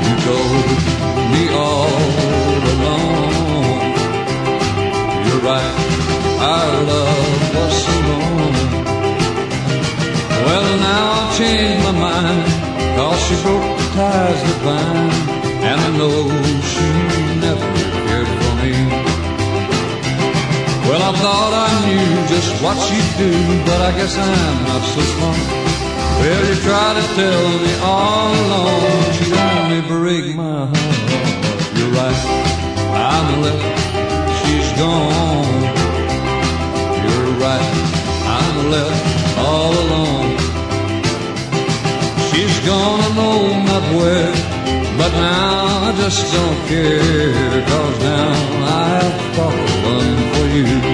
You 0.06 0.14
drove 0.26 0.68
me 1.34 1.44
all 1.54 1.90
alone. 2.74 3.82
You're 5.26 5.44
right, 5.52 5.76
our 6.54 6.74
love 6.92 7.56
was 7.56 7.74
so 7.86 7.96
long. 8.10 8.54
Well, 10.46 10.68
now 10.90 11.06
I've 11.20 11.38
changed 11.38 11.84
my 11.86 11.96
mind, 12.08 12.44
cause 12.98 13.20
she 13.26 13.36
broke 13.44 13.78
the 13.80 13.88
ties 13.96 14.40
that 14.46 14.60
bind, 14.66 15.14
and 15.70 15.78
I 15.88 15.90
know 16.00 16.18
she 16.72 16.88
never 17.46 17.68
cared 18.08 18.32
for 18.42 18.54
me. 18.62 18.74
Well, 20.88 21.04
I 21.04 21.14
thought 21.24 21.54
I 21.54 21.72
knew 21.88 22.28
just 22.28 22.52
what 22.62 22.78
she'd 22.86 23.10
do, 23.18 23.32
but 23.66 23.80
I 23.82 23.92
guess 23.98 24.18
I'm 24.18 24.64
not 24.68 24.84
so 24.94 25.02
smart. 25.02 25.71
Well, 26.22 26.46
you 26.50 26.56
try 26.62 26.94
to 26.94 27.06
tell 27.16 27.46
me 27.66 27.74
all 27.82 28.32
along 28.46 29.12
she'd 29.16 29.34
only 29.34 29.82
break 29.90 30.36
my 30.36 30.68
heart. 30.70 31.76
You're 31.76 31.94
right, 31.98 32.22
I'm 33.10 33.42
left, 33.42 33.66
she's 34.40 34.70
gone. 34.78 35.62
You're 37.06 37.32
right, 37.42 37.70
I'm 38.38 38.56
left 38.70 39.38
all 39.40 39.74
alone. 39.84 40.38
She's 42.30 42.56
gone 42.68 43.02
I 43.02 43.10
know 43.16 43.42
not 43.70 43.86
where, 43.98 44.34
but 45.00 45.12
now 45.14 45.90
I 45.90 45.92
just 45.98 46.32
don't 46.32 46.60
care, 46.68 47.66
cause 47.66 48.00
now 48.00 48.32
I've 48.86 49.36
fallen 49.36 50.18
for 50.34 50.46
you. 50.56 50.91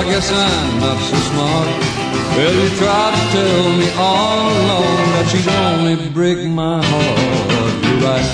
I 0.00 0.04
guess 0.04 0.32
I'm 0.32 0.80
not 0.80 0.98
so 1.10 1.16
smart. 1.28 1.68
Well, 2.34 2.54
you 2.54 2.70
tried 2.80 3.12
to 3.20 3.24
tell 3.36 3.64
me 3.80 3.88
all 4.00 4.48
along 4.48 4.96
that 5.12 5.26
she'd 5.28 5.46
only 5.46 6.08
break 6.08 6.40
my 6.48 6.80
heart. 6.82 7.72
You're 7.84 8.00
right, 8.08 8.28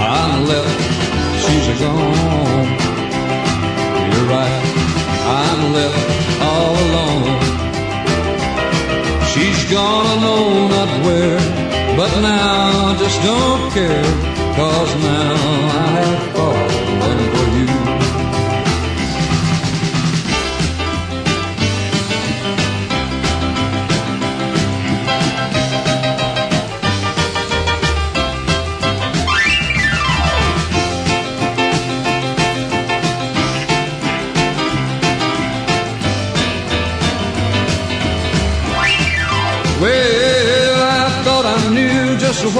I'm 0.00 0.46
left, 0.48 0.72
she's 1.44 1.68
gone. 1.84 2.64
You're 4.08 4.28
right, 4.32 4.64
I'm 5.36 5.60
left 5.76 6.00
all 6.48 6.76
alone. 6.86 7.44
She's 9.32 9.60
gone, 9.70 10.06
I 10.06 10.16
know 10.24 10.68
not 10.76 10.90
where, 11.04 11.40
but 11.94 12.10
now 12.22 12.88
I 12.88 12.96
just 12.96 13.20
don't 13.20 13.70
care, 13.76 14.08
cause 14.56 14.92
now 15.04 15.34
I 15.76 15.88
have 16.00 16.32
fallen 16.32 16.65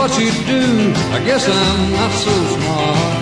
what 0.09 0.21
you'd 0.21 0.47
do. 0.47 0.63
I 1.11 1.21
guess 1.25 1.49
I'm 1.49 1.91
not 1.91 2.13
so 2.13 2.35
smart. 2.55 3.15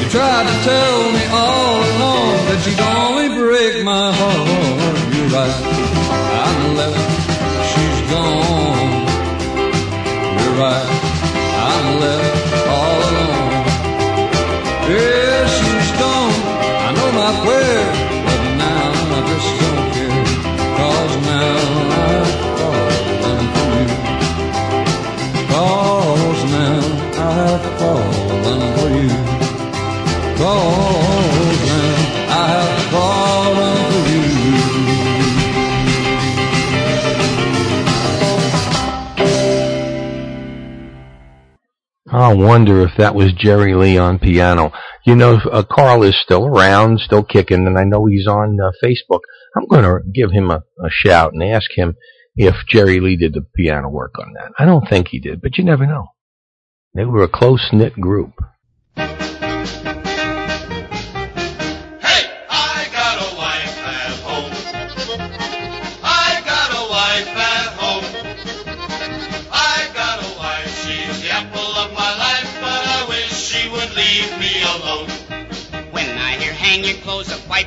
You 0.00 0.06
tried 0.10 0.46
to 0.50 0.56
tell 0.66 0.98
me 1.14 1.24
all 1.30 1.76
along 1.90 2.36
that 2.48 2.60
you'd 2.66 2.82
only 2.98 3.28
break 3.38 3.84
my 3.84 4.10
heart. 4.10 4.96
You're 5.14 5.30
right, 5.38 5.56
I'm 6.46 6.62
left, 6.80 6.98
she's 7.70 8.00
gone. 8.10 8.90
You're 10.38 10.56
right, 10.66 10.88
I'm 11.70 11.86
left 12.02 12.66
all 12.74 12.98
alone. 13.06 13.54
Yeah, 14.90 15.46
she's 15.56 15.90
gone, 16.02 16.38
I 16.86 16.90
know 16.96 17.10
not 17.22 17.36
where, 17.46 18.05
wonder 42.36 42.82
if 42.82 42.96
that 42.96 43.14
was 43.14 43.32
Jerry 43.32 43.74
Lee 43.74 43.98
on 43.98 44.18
piano. 44.18 44.72
You 45.04 45.16
know, 45.16 45.36
uh, 45.36 45.62
Carl 45.62 46.02
is 46.02 46.16
still 46.20 46.46
around, 46.46 47.00
still 47.00 47.24
kicking, 47.24 47.66
and 47.66 47.78
I 47.78 47.84
know 47.84 48.06
he's 48.06 48.26
on 48.26 48.58
uh, 48.60 48.70
Facebook. 48.82 49.20
I'm 49.56 49.66
going 49.66 49.84
to 49.84 50.00
give 50.12 50.30
him 50.30 50.50
a, 50.50 50.62
a 50.84 50.90
shout 50.90 51.32
and 51.32 51.42
ask 51.42 51.70
him 51.74 51.96
if 52.36 52.54
Jerry 52.68 53.00
Lee 53.00 53.16
did 53.16 53.34
the 53.34 53.46
piano 53.56 53.88
work 53.88 54.14
on 54.18 54.32
that. 54.34 54.52
I 54.58 54.64
don't 54.64 54.88
think 54.88 55.08
he 55.08 55.20
did, 55.20 55.40
but 55.40 55.56
you 55.58 55.64
never 55.64 55.86
know. 55.86 56.08
They 56.94 57.04
were 57.04 57.22
a 57.22 57.28
close 57.28 57.70
knit 57.72 57.94
group. 57.94 58.32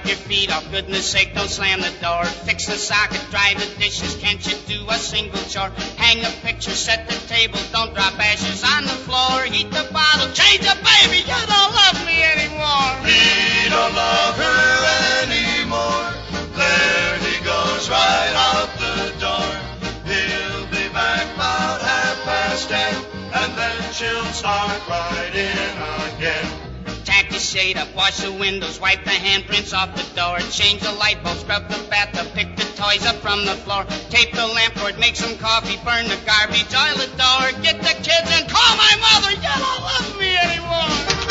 Your 0.10 0.18
feet 0.18 0.52
off, 0.52 0.66
goodness 0.72 1.06
sake, 1.06 1.36
don't 1.36 1.48
slam 1.48 1.82
the 1.82 1.94
door. 2.02 2.26
Fix 2.26 2.66
the 2.66 2.74
socket, 2.74 3.22
dry 3.30 3.54
the 3.54 3.66
dishes, 3.80 4.18
can't 4.18 4.42
you 4.42 4.58
do 4.66 4.90
a 4.90 4.96
single 4.96 5.40
chore? 5.44 5.70
Hang 5.98 6.26
a 6.26 6.32
picture, 6.42 6.72
set 6.72 7.08
the 7.08 7.14
table, 7.28 7.60
don't 7.72 7.94
drop 7.94 8.18
ashes 8.18 8.64
on 8.64 8.84
the 8.84 8.98
floor. 9.06 9.44
Heat 9.44 9.70
the 9.70 9.86
bottle, 9.94 10.34
change 10.34 10.66
the 10.66 10.74
baby, 10.82 11.22
you 11.22 11.42
don't 11.46 11.74
love 11.78 12.00
me 12.10 12.26
anymore. 12.26 12.92
He 13.06 13.70
don't 13.70 13.94
love 13.94 14.34
her 14.34 14.74
anymore. 15.30 16.10
There 16.58 17.14
he 17.30 17.46
goes 17.46 17.86
right 17.90 18.34
out 18.50 18.70
the 18.82 19.14
door. 19.22 19.52
He'll 20.10 20.66
be 20.74 20.90
back 20.90 21.30
about 21.36 21.82
half 21.86 22.18
past 22.26 22.68
ten, 22.68 22.96
and 23.14 23.54
then 23.54 23.94
she'll 23.94 24.34
start 24.34 24.82
right 24.90 25.36
in 25.36 26.18
again. 26.18 26.59
Shade 27.50 27.78
up, 27.78 27.96
wash 27.96 28.18
the 28.18 28.32
windows, 28.32 28.80
wipe 28.80 29.04
the 29.06 29.10
handprints 29.10 29.74
off 29.76 29.96
the 29.96 30.06
door, 30.16 30.38
change 30.52 30.82
the 30.82 30.92
light 30.92 31.24
bulb, 31.24 31.36
scrub 31.36 31.68
the 31.68 31.84
bathtub, 31.90 32.28
pick 32.36 32.56
the 32.56 32.64
toys 32.78 33.04
up 33.08 33.16
from 33.16 33.44
the 33.44 33.56
floor, 33.66 33.86
tape 34.12 34.32
the 34.34 34.46
lamp 34.46 34.76
cord, 34.76 35.00
make 35.00 35.16
some 35.16 35.36
coffee, 35.40 35.78
burn 35.84 36.08
the 36.08 36.20
garbage, 36.28 36.72
oil 36.76 36.94
the 36.94 37.10
door, 37.18 37.64
get 37.64 37.82
the 37.82 37.96
kids 38.04 38.30
and 38.30 38.48
call 38.48 38.78
my 38.78 38.94
mother. 39.02 39.32
You 39.32 39.42
don't 39.42 39.82
love 39.82 40.20
me 40.20 40.38
anymore. 40.38 41.29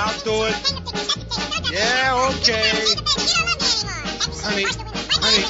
I'll 0.00 0.20
do 0.20 0.44
it. 0.44 0.54
Yeah, 1.72 2.30
okay. 2.30 2.70
Honey, 4.46 4.66
honey, 5.18 5.44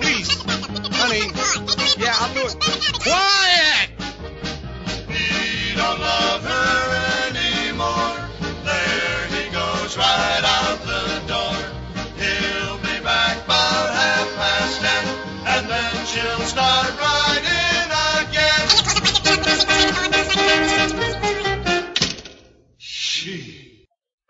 please, 0.00 0.32
honey. 0.96 1.24
Yeah, 1.98 2.16
I'll 2.16 2.32
do 2.32 2.40
it. 2.46 2.56
Quiet! 3.02 3.88
He 5.10 5.76
don't 5.76 6.00
love 6.00 6.42
her 6.42 6.85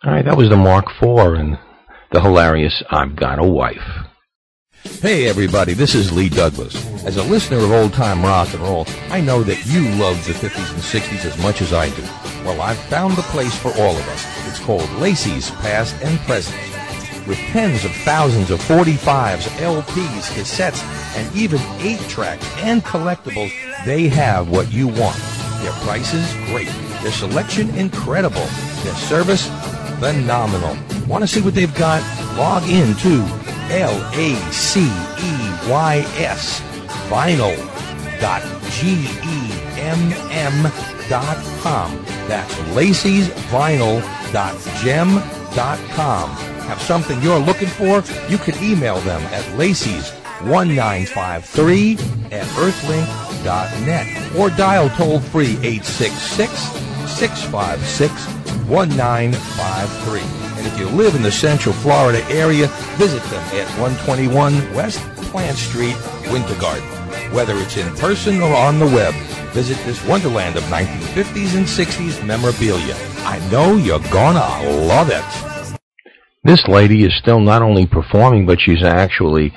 All 0.07 0.13
right, 0.13 0.25
that 0.25 0.37
was 0.37 0.49
the 0.51 0.57
Mark 0.57 0.87
IV 1.03 1.35
and 1.35 1.59
the 2.13 2.21
hilarious 2.21 2.81
I've 2.91 3.17
Got 3.17 3.41
a 3.41 3.43
Wife. 3.43 3.83
Hey 4.85 5.27
everybody, 5.27 5.75
this 5.75 5.97
is 5.97 6.13
Lee 6.13 6.29
Douglas. 6.29 6.77
As 7.05 7.17
a 7.17 7.25
listener 7.25 7.57
of 7.57 7.73
old 7.73 7.93
time 7.93 8.23
rock 8.23 8.55
and 8.55 8.63
roll, 8.63 8.87
I 9.11 9.21
know 9.21 9.43
that 9.43 9.67
you 9.67 9.83
love 10.01 10.25
the 10.25 10.33
50s 10.33 10.73
and 10.73 10.81
60s 10.81 11.25
as 11.25 11.37
much 11.43 11.61
as 11.61 11.73
I 11.73 11.89
do. 11.89 12.03
Well, 12.45 12.63
I've 12.63 12.79
found 12.79 13.17
the 13.17 13.23
place 13.23 13.59
for 13.59 13.71
all 13.71 13.97
of 13.97 14.09
us. 14.11 14.25
It's 14.47 14.61
called 14.61 14.89
Lacey's 14.93 15.51
Past 15.51 16.01
and 16.05 16.21
Present. 16.21 16.57
With 17.27 17.39
tens 17.39 17.85
of 17.85 17.91
thousands 17.91 18.53
of 18.53 18.61
45s, 18.61 19.49
LPs, 19.59 20.31
cassettes, 20.37 20.85
and 21.17 21.35
even 21.35 21.59
8 21.81 21.99
tracks 22.09 22.49
and 22.59 22.85
collectibles, 22.85 23.51
they 23.85 24.07
have 24.07 24.51
what 24.51 24.71
you 24.71 24.87
want. 24.87 25.21
Their 25.63 25.73
prices, 25.83 26.33
great. 26.47 26.71
Their 27.03 27.11
selection, 27.11 27.71
incredible. 27.71 28.47
Their 28.85 28.95
service, 28.95 29.49
phenomenal. 29.99 30.77
Want 31.07 31.23
to 31.23 31.29
see 31.29 31.41
what 31.41 31.55
they've 31.55 31.75
got? 31.75 32.03
Log 32.37 32.69
in 32.69 32.95
to 32.97 33.25
L-A-C-E-Y-S 33.71 34.91
vinyl 37.09 37.57
dot 38.21 38.43
G-E-M-M 38.71 40.73
dot 41.09 41.37
com. 41.63 42.05
That's 42.29 42.59
Lacey's 42.75 43.29
vinyl 43.51 44.03
dot 44.33 44.57
gem 44.83 45.23
dot 45.55 45.79
com. 45.91 46.31
Have 46.67 46.81
something 46.83 47.23
you're 47.23 47.39
looking 47.39 47.69
for? 47.69 48.03
You 48.29 48.39
can 48.39 48.61
email 48.63 48.99
them 49.01 49.23
at 49.33 49.57
Lacey's 49.57 50.11
1953 50.43 51.93
at 52.33 52.47
earthlink.net 52.57 54.37
or 54.37 54.51
dial 54.51 54.91
toll 54.91 55.21
free 55.21 55.57
866 55.63 56.51
656 57.11 58.36
1953. 58.69 60.21
And 60.59 60.67
if 60.67 60.79
you 60.79 60.89
live 60.89 61.15
in 61.15 61.23
the 61.23 61.31
Central 61.31 61.75
Florida 61.75 62.25
area, 62.31 62.69
visit 62.97 63.23
them 63.25 63.43
at 63.55 63.69
121 63.79 64.55
West 64.75 65.01
Plant 65.31 65.57
Street, 65.57 65.97
Winter 66.31 66.59
Garden. 66.61 66.87
Whether 67.33 67.57
it's 67.57 67.77
in 67.77 67.95
person 67.97 68.41
or 68.41 68.55
on 68.55 68.79
the 68.79 68.87
web, 68.87 69.15
visit 69.53 69.77
this 69.85 70.05
wonderland 70.07 70.57
of 70.57 70.63
1950s 70.65 71.57
and 71.57 71.67
60s 71.67 72.25
memorabilia. 72.25 72.95
I 73.25 73.39
know 73.51 73.77
you're 73.77 73.99
gonna 74.11 74.87
love 74.87 75.11
it. 75.11 75.25
This 76.45 76.67
lady 76.69 77.05
is 77.05 77.17
still 77.19 77.41
not 77.41 77.63
only 77.63 77.87
performing, 77.87 78.47
but 78.47 78.61
she's 78.61 78.85
actually 78.85 79.53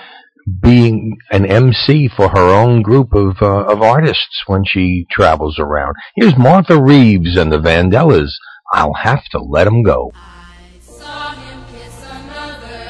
being 0.61 1.17
an 1.31 1.45
MC 1.45 2.09
for 2.15 2.29
her 2.29 2.49
own 2.49 2.81
group 2.81 3.13
of 3.13 3.37
uh, 3.41 3.65
of 3.65 3.81
artists 3.81 4.43
when 4.47 4.63
she 4.65 5.05
travels 5.11 5.59
around. 5.59 5.95
Here's 6.15 6.37
Martha 6.37 6.81
Reeves 6.81 7.37
and 7.37 7.51
the 7.51 7.59
Vandellas. 7.59 8.31
I'll 8.71 8.93
have 8.93 9.27
to 9.31 9.39
let 9.39 9.67
'em 9.67 9.81
go. 9.83 10.11
I 10.15 10.79
saw 10.79 11.31
him 11.31 11.63
kiss 11.71 12.05
another 12.05 12.89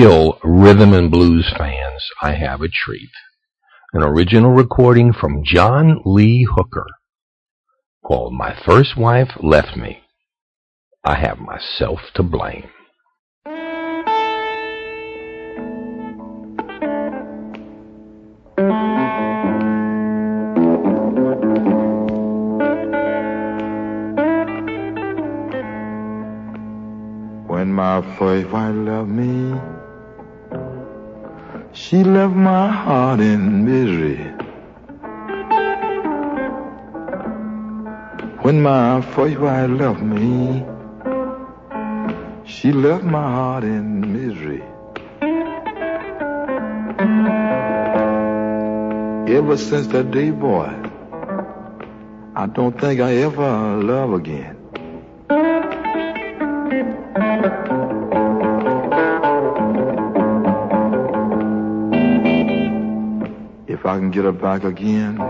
real 0.00 0.38
rhythm 0.42 0.94
and 0.94 1.10
blues 1.10 1.52
fans, 1.58 2.02
I 2.22 2.32
have 2.32 2.62
a 2.62 2.68
treat. 2.68 3.10
An 3.92 4.02
original 4.02 4.50
recording 4.50 5.12
from 5.12 5.42
John 5.44 6.00
Lee 6.06 6.48
Hooker 6.54 6.86
called 8.02 8.32
My 8.32 8.56
First 8.64 8.96
Wife 8.96 9.28
Left 9.42 9.76
Me. 9.76 10.00
I 11.04 11.16
have 11.16 11.38
myself 11.38 11.98
to 12.14 12.22
blame. 12.22 12.70
When 27.48 27.70
my 27.74 28.16
first 28.18 28.50
wife 28.50 28.74
left 28.74 29.08
me, 29.08 29.60
she 31.80 32.04
left 32.04 32.34
my 32.34 32.68
heart 32.68 33.20
in 33.20 33.64
misery. 33.64 34.18
When 38.42 38.60
my 38.60 39.00
first 39.00 39.38
wife 39.38 39.70
left 39.70 40.02
me, 40.02 40.62
she 42.44 42.72
left 42.72 43.02
my 43.02 43.22
heart 43.36 43.64
in 43.64 44.12
misery. 44.12 44.62
Ever 49.38 49.56
since 49.56 49.86
that 49.88 50.10
day, 50.10 50.30
boy, 50.30 50.68
I 52.36 52.46
don't 52.46 52.78
think 52.78 53.00
I 53.00 53.14
ever 53.28 53.76
love 53.82 54.12
again. 54.12 54.60
I 63.90 63.98
can 63.98 64.12
get 64.12 64.22
her 64.24 64.30
back 64.30 64.62
again, 64.62 65.20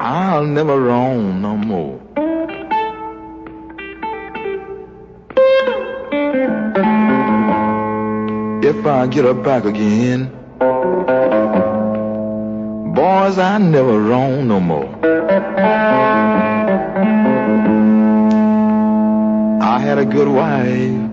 I'll 0.00 0.44
never 0.44 0.80
roam 0.80 1.40
no 1.40 1.56
more. 1.56 2.00
If 8.64 8.84
I 8.84 9.06
get 9.06 9.24
her 9.24 9.34
back 9.34 9.64
again, 9.66 10.32
boys, 12.92 13.38
I 13.38 13.58
never 13.58 14.00
roam 14.00 14.48
no 14.48 14.58
more. 14.58 14.92
I 19.62 19.78
had 19.78 19.98
a 19.98 20.04
good 20.04 20.26
wife, 20.26 21.12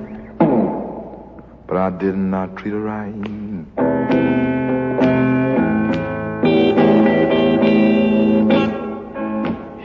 but 1.68 1.78
I 1.78 1.92
did 1.92 2.16
not 2.16 2.56
treat 2.58 2.72
her 2.72 2.82
right. 2.82 3.43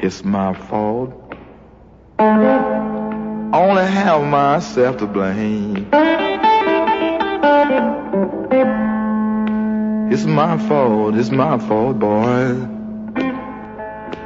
It's 0.08 0.24
my 0.24 0.54
fault. 0.54 1.12
I 2.18 3.50
only 3.52 3.84
have 3.84 4.22
myself 4.24 4.96
to 5.00 5.06
blame. 5.06 5.86
It's 10.10 10.24
my 10.24 10.56
fault, 10.66 11.14
it's 11.14 11.28
my 11.28 11.58
fault, 11.58 11.98
boy. 11.98 12.56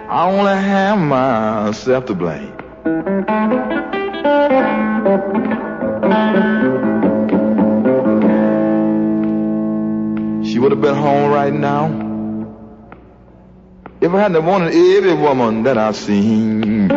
I 0.09 0.31
only 0.31 0.55
have 0.55 1.01
myself 1.01 2.07
to 2.07 2.15
blame. 2.15 2.55
She 10.45 10.61
would 10.61 10.71
have 10.71 10.81
been 10.81 10.95
home 10.95 11.33
right 11.33 11.53
now 11.53 12.02
if 14.03 14.13
I 14.13 14.21
hadn't 14.21 14.45
wanted 14.45 14.75
every 14.75 15.15
woman 15.15 15.63
that 15.63 15.79
I've 15.79 15.95
seen. 15.95 16.91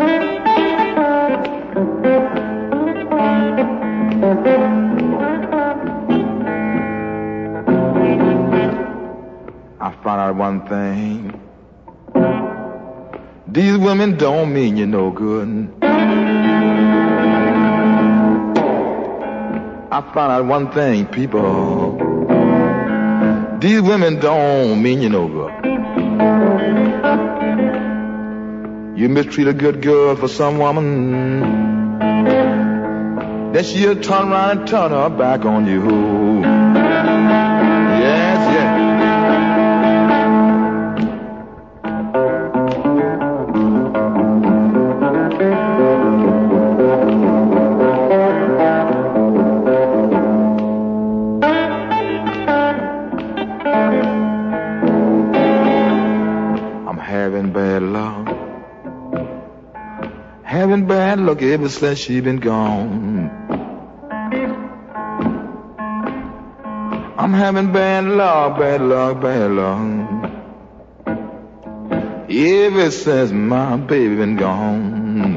I 9.79 9.91
found 10.03 10.19
out 10.19 10.35
one 10.35 10.67
thing. 10.67 11.39
These 13.49 13.77
women 13.77 14.17
don't 14.17 14.51
mean 14.51 14.75
you 14.75 14.87
no 14.87 15.11
good. 15.11 15.71
I 19.91 20.01
found 20.11 20.31
out 20.31 20.45
one 20.45 20.71
thing, 20.71 21.05
people. 21.05 21.99
These 23.59 23.83
women 23.83 24.19
don't 24.19 24.81
mean 24.81 25.03
you 25.03 25.09
no 25.09 25.27
good. 25.27 26.94
You 28.95 29.09
mistreat 29.09 29.47
a 29.47 29.53
good 29.53 29.81
girl 29.81 30.15
for 30.15 30.29
some 30.29 30.57
woman, 30.57 31.99
then 33.51 33.63
she'll 33.65 33.99
turn 33.99 34.31
around 34.31 34.59
and 34.59 34.67
turn 34.67 34.91
her 34.91 35.09
back 35.09 35.43
on 35.43 35.67
you. 35.67 36.54
Ever 61.41 61.69
since 61.69 61.99
she 61.99 62.21
been 62.21 62.37
gone. 62.37 63.29
I'm 67.17 67.33
having 67.33 67.71
bad 67.73 68.05
luck, 68.05 68.57
bad 68.57 68.81
luck, 68.81 69.21
bad 69.21 69.51
luck. 69.51 70.31
Ever 72.29 72.91
since 72.91 73.31
my 73.31 73.77
baby 73.77 74.15
been 74.15 74.35
gone. 74.35 75.35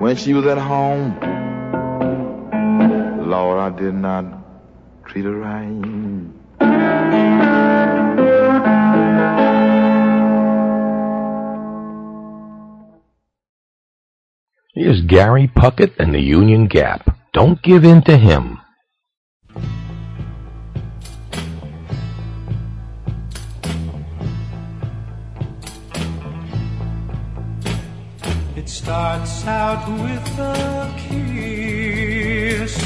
When 0.00 0.16
she 0.16 0.34
was 0.34 0.46
at 0.46 0.58
home, 0.58 1.18
Lord, 3.28 3.58
I 3.58 3.70
did 3.76 3.94
not 3.94 4.24
treat 5.04 5.24
her 5.24 5.36
right. 5.36 5.79
Gary 15.10 15.48
Puckett 15.48 15.98
and 15.98 16.14
the 16.14 16.20
Union 16.20 16.68
Gap. 16.68 17.16
Don't 17.32 17.60
give 17.62 17.84
in 17.84 18.00
to 18.02 18.16
him. 18.16 18.60
It 28.54 28.68
starts 28.68 29.44
out 29.48 29.84
with 30.00 30.38
a 30.38 30.94
kiss, 30.96 32.78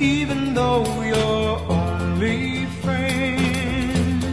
even 0.00 0.54
though 0.54 0.82
you're 1.02 1.58
only 1.70 2.66
friends. 2.82 4.24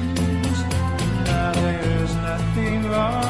Now 1.29 1.51
there's 1.53 2.15
nothing 2.15 2.83
wrong 2.89 3.28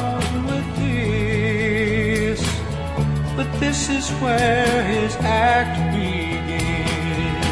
this 3.59 3.89
is 3.89 4.09
where 4.21 4.83
his 4.83 5.15
act 5.17 5.75
begins. 5.93 7.45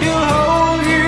He'll 0.00 0.24
hold 0.34 0.86
you 0.86 0.99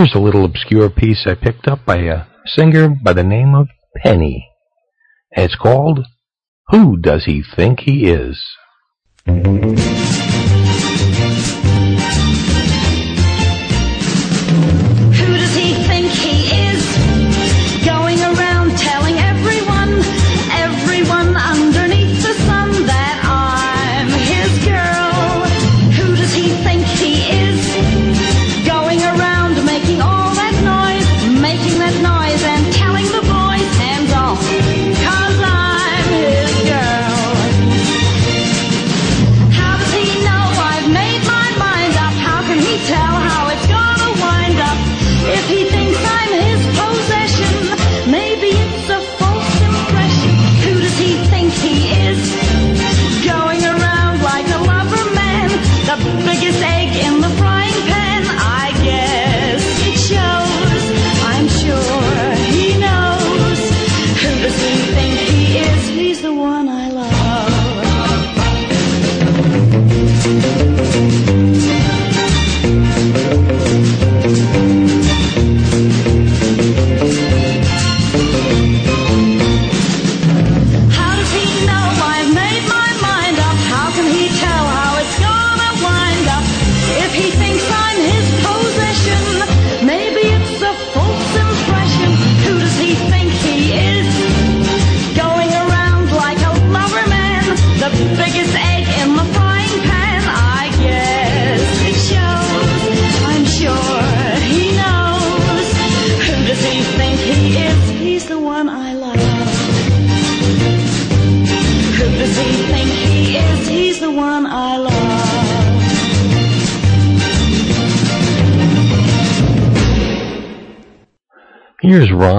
Here's 0.00 0.14
a 0.14 0.18
little 0.18 0.46
obscure 0.46 0.88
piece 0.88 1.26
I 1.26 1.34
picked 1.34 1.68
up 1.68 1.84
by 1.84 1.96
a 1.96 2.24
singer 2.46 2.88
by 2.88 3.12
the 3.12 3.22
name 3.22 3.54
of 3.54 3.68
Penny. 4.02 4.48
It's 5.32 5.54
called 5.54 6.06
Who 6.68 6.96
Does 6.96 7.26
He 7.26 7.42
Think 7.54 7.80
He 7.80 8.10
Is? 8.10 8.42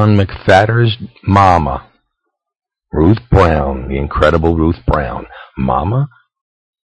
John 0.02 0.18
McFadder's 0.18 0.98
mama, 1.22 1.88
Ruth 2.92 3.20
Brown, 3.30 3.88
the 3.88 4.00
incredible 4.00 4.56
Ruth 4.56 4.84
Brown. 4.88 5.28
Mama, 5.56 6.10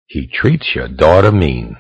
he 0.06 0.28
treats 0.28 0.76
your 0.76 0.88
daughter 0.88 1.32
mean. 1.32 1.78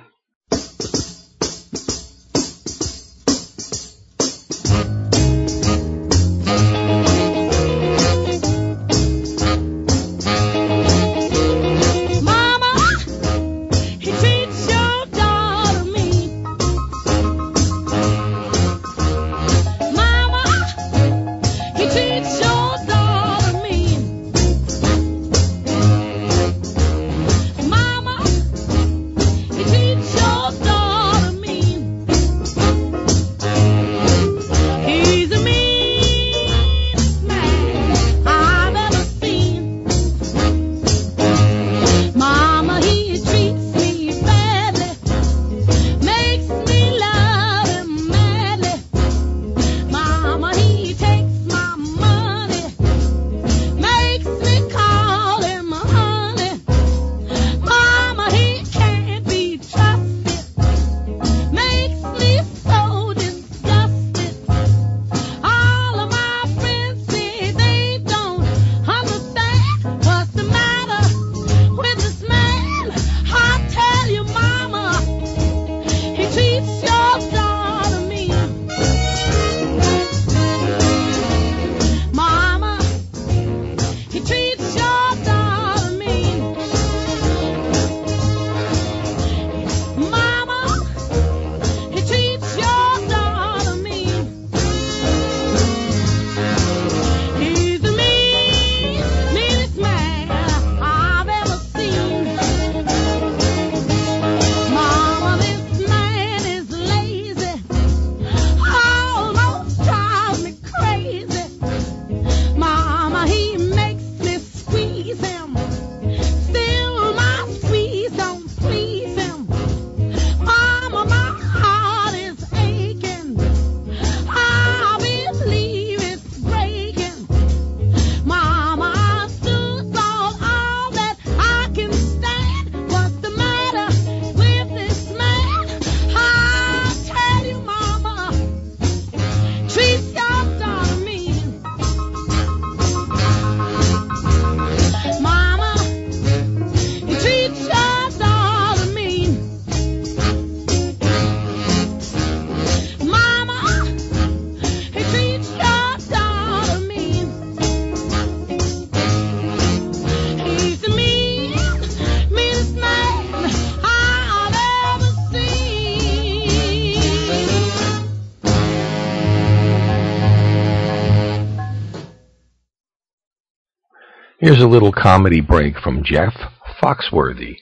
Here's 174.48 174.62
a 174.62 174.66
little 174.66 174.94
comedy 174.94 175.42
break 175.42 175.78
from 175.78 176.06
Jeff 176.06 176.34
Foxworthy, 176.82 177.58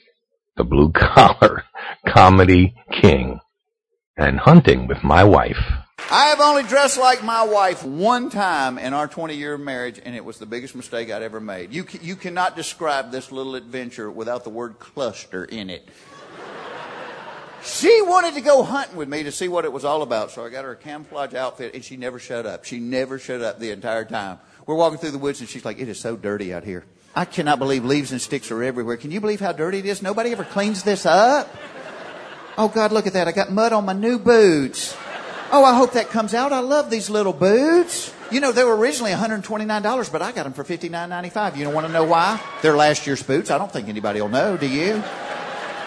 the 0.56 0.62
blue 0.62 0.92
collar 0.92 1.64
comedy 2.06 2.76
king, 3.02 3.40
and 4.16 4.38
hunting 4.38 4.86
with 4.86 5.02
my 5.02 5.24
wife. 5.24 5.58
I 6.12 6.26
have 6.26 6.38
only 6.38 6.62
dressed 6.62 6.96
like 6.96 7.24
my 7.24 7.42
wife 7.42 7.82
one 7.82 8.30
time 8.30 8.78
in 8.78 8.94
our 8.94 9.08
20 9.08 9.34
year 9.34 9.58
marriage, 9.58 10.00
and 10.04 10.14
it 10.14 10.24
was 10.24 10.38
the 10.38 10.46
biggest 10.46 10.76
mistake 10.76 11.10
I'd 11.10 11.24
ever 11.24 11.40
made. 11.40 11.72
You, 11.72 11.86
you 12.02 12.14
cannot 12.14 12.54
describe 12.54 13.10
this 13.10 13.32
little 13.32 13.56
adventure 13.56 14.08
without 14.08 14.44
the 14.44 14.50
word 14.50 14.78
cluster 14.78 15.44
in 15.44 15.70
it. 15.70 15.88
She 17.64 18.00
wanted 18.02 18.34
to 18.34 18.40
go 18.40 18.62
hunting 18.62 18.96
with 18.96 19.08
me 19.08 19.24
to 19.24 19.32
see 19.32 19.48
what 19.48 19.64
it 19.64 19.72
was 19.72 19.84
all 19.84 20.02
about, 20.02 20.30
so 20.30 20.46
I 20.46 20.50
got 20.50 20.64
her 20.64 20.70
a 20.70 20.76
camouflage 20.76 21.34
outfit, 21.34 21.74
and 21.74 21.84
she 21.84 21.96
never 21.96 22.20
shut 22.20 22.46
up. 22.46 22.64
She 22.64 22.78
never 22.78 23.18
shut 23.18 23.40
up 23.40 23.58
the 23.58 23.72
entire 23.72 24.04
time. 24.04 24.38
We're 24.66 24.74
walking 24.74 24.98
through 24.98 25.12
the 25.12 25.18
woods, 25.18 25.40
and 25.40 25.48
she's 25.48 25.64
like, 25.64 25.78
It 25.78 25.88
is 25.88 25.98
so 25.98 26.16
dirty 26.16 26.52
out 26.52 26.64
here. 26.64 26.84
I 27.14 27.24
cannot 27.24 27.58
believe 27.58 27.84
leaves 27.84 28.12
and 28.12 28.20
sticks 28.20 28.50
are 28.50 28.62
everywhere. 28.62 28.98
Can 28.98 29.10
you 29.10 29.20
believe 29.20 29.40
how 29.40 29.52
dirty 29.52 29.78
it 29.78 29.86
is? 29.86 30.02
Nobody 30.02 30.32
ever 30.32 30.44
cleans 30.44 30.82
this 30.82 31.06
up. 31.06 31.48
Oh, 32.58 32.68
God, 32.68 32.92
look 32.92 33.06
at 33.06 33.14
that. 33.14 33.26
I 33.26 33.32
got 33.32 33.50
mud 33.50 33.72
on 33.72 33.86
my 33.86 33.94
new 33.94 34.18
boots. 34.18 34.94
Oh, 35.50 35.64
I 35.64 35.74
hope 35.74 35.92
that 35.92 36.10
comes 36.10 36.34
out. 36.34 36.52
I 36.52 36.60
love 36.60 36.90
these 36.90 37.08
little 37.08 37.32
boots. 37.32 38.12
You 38.30 38.40
know, 38.40 38.52
they 38.52 38.64
were 38.64 38.76
originally 38.76 39.12
$129, 39.12 40.12
but 40.12 40.20
I 40.20 40.32
got 40.32 40.42
them 40.42 40.52
for 40.52 40.64
$59.95. 40.64 41.56
You 41.56 41.64
don't 41.64 41.72
want 41.72 41.86
to 41.86 41.92
know 41.92 42.04
why? 42.04 42.38
They're 42.60 42.76
last 42.76 43.06
year's 43.06 43.22
boots. 43.22 43.50
I 43.50 43.56
don't 43.56 43.72
think 43.72 43.88
anybody 43.88 44.20
will 44.20 44.28
know, 44.28 44.56
do 44.58 44.68
you? 44.68 45.02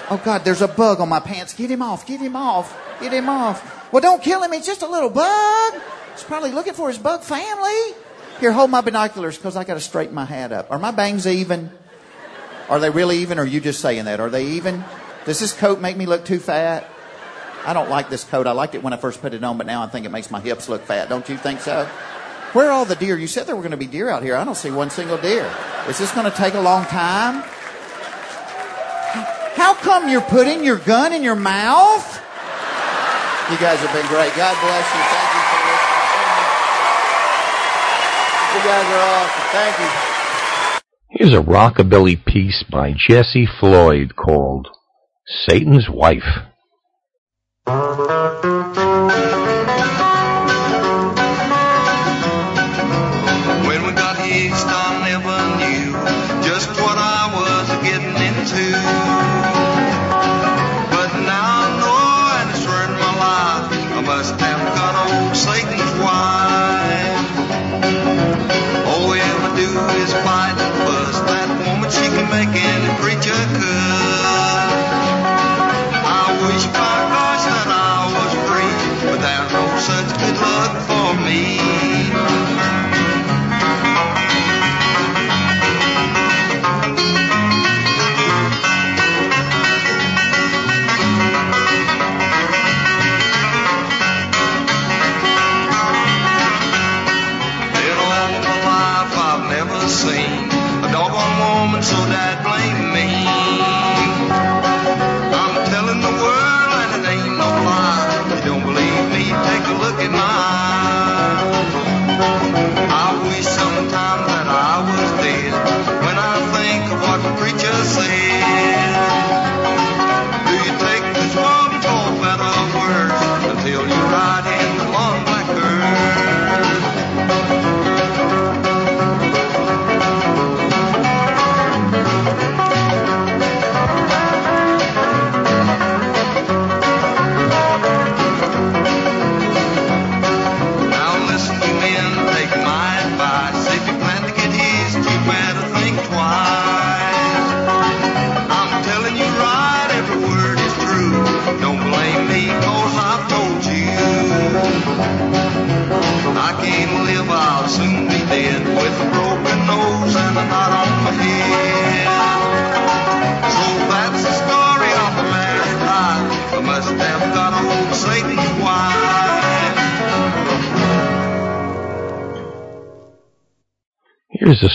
Oh, 0.09 0.19
God, 0.23 0.43
there's 0.45 0.63
a 0.63 0.67
bug 0.67 0.99
on 0.99 1.09
my 1.09 1.19
pants. 1.19 1.53
Get 1.53 1.69
him 1.69 1.83
off. 1.83 2.07
Get 2.07 2.21
him 2.21 2.35
off. 2.35 2.75
Get 3.01 3.13
him 3.13 3.29
off. 3.29 3.91
Well, 3.91 4.01
don't 4.01 4.23
kill 4.23 4.41
him. 4.41 4.51
He's 4.51 4.65
just 4.65 4.81
a 4.81 4.87
little 4.87 5.09
bug. 5.11 5.73
He's 6.13 6.23
probably 6.23 6.51
looking 6.51 6.73
for 6.73 6.87
his 6.87 6.97
bug 6.97 7.21
family. 7.21 7.93
Here, 8.39 8.53
hold 8.53 8.71
my 8.71 8.79
binoculars 8.81 9.35
because 9.35 9.57
I 9.57 9.65
got 9.65 9.73
to 9.73 9.81
straighten 9.81 10.15
my 10.15 10.23
hat 10.23 10.53
up. 10.53 10.71
Are 10.71 10.79
my 10.79 10.91
bangs 10.91 11.27
even? 11.27 11.71
Are 12.69 12.79
they 12.79 12.89
really 12.89 13.17
even, 13.17 13.37
or 13.37 13.41
are 13.41 13.45
you 13.45 13.59
just 13.59 13.81
saying 13.81 14.05
that? 14.05 14.19
Are 14.19 14.29
they 14.29 14.45
even? 14.45 14.83
Does 15.25 15.39
this 15.39 15.51
coat 15.51 15.81
make 15.81 15.97
me 15.97 16.05
look 16.05 16.23
too 16.23 16.39
fat? 16.39 16.89
I 17.65 17.73
don't 17.73 17.89
like 17.89 18.09
this 18.09 18.23
coat. 18.23 18.47
I 18.47 18.51
liked 18.51 18.75
it 18.75 18.83
when 18.83 18.93
I 18.93 18.97
first 18.97 19.21
put 19.21 19.33
it 19.33 19.43
on, 19.43 19.57
but 19.57 19.67
now 19.67 19.83
I 19.83 19.87
think 19.87 20.05
it 20.05 20.09
makes 20.09 20.31
my 20.31 20.39
hips 20.39 20.69
look 20.69 20.83
fat. 20.83 21.09
Don't 21.09 21.27
you 21.27 21.35
think 21.35 21.59
so? 21.59 21.85
Where 22.53 22.69
are 22.69 22.71
all 22.71 22.85
the 22.85 22.95
deer? 22.95 23.17
You 23.17 23.27
said 23.27 23.45
there 23.45 23.55
were 23.55 23.61
going 23.61 23.71
to 23.71 23.77
be 23.77 23.87
deer 23.87 24.09
out 24.09 24.23
here. 24.23 24.35
I 24.35 24.43
don't 24.45 24.55
see 24.55 24.71
one 24.71 24.89
single 24.89 25.17
deer. 25.17 25.51
Is 25.87 25.97
this 25.97 26.11
going 26.13 26.29
to 26.29 26.37
take 26.37 26.53
a 26.53 26.61
long 26.61 26.85
time? 26.85 27.43
How 29.55 29.73
come 29.73 30.07
you're 30.07 30.21
putting 30.21 30.63
your 30.63 30.77
gun 30.77 31.11
in 31.11 31.23
your 31.23 31.35
mouth? 31.35 32.05
You 33.51 33.57
guys 33.57 33.79
have 33.79 33.93
been 33.93 34.07
great. 34.07 34.33
God 34.35 34.55
bless 34.61 34.87
you. 34.95 35.01
Thank 35.01 35.33
you 35.33 35.38
You 38.59 38.65
guys 38.65 38.85
are 38.91 38.99
awesome. 38.99 39.47
Thank 39.53 39.79
you. 39.79 39.87
Here's 41.11 41.33
a 41.33 41.41
rockabilly 41.41 42.25
piece 42.25 42.65
by 42.69 42.93
Jesse 42.93 43.47
Floyd 43.47 44.17
called 44.17 44.67
Satan's 45.25 45.87
Wife. 45.89 46.43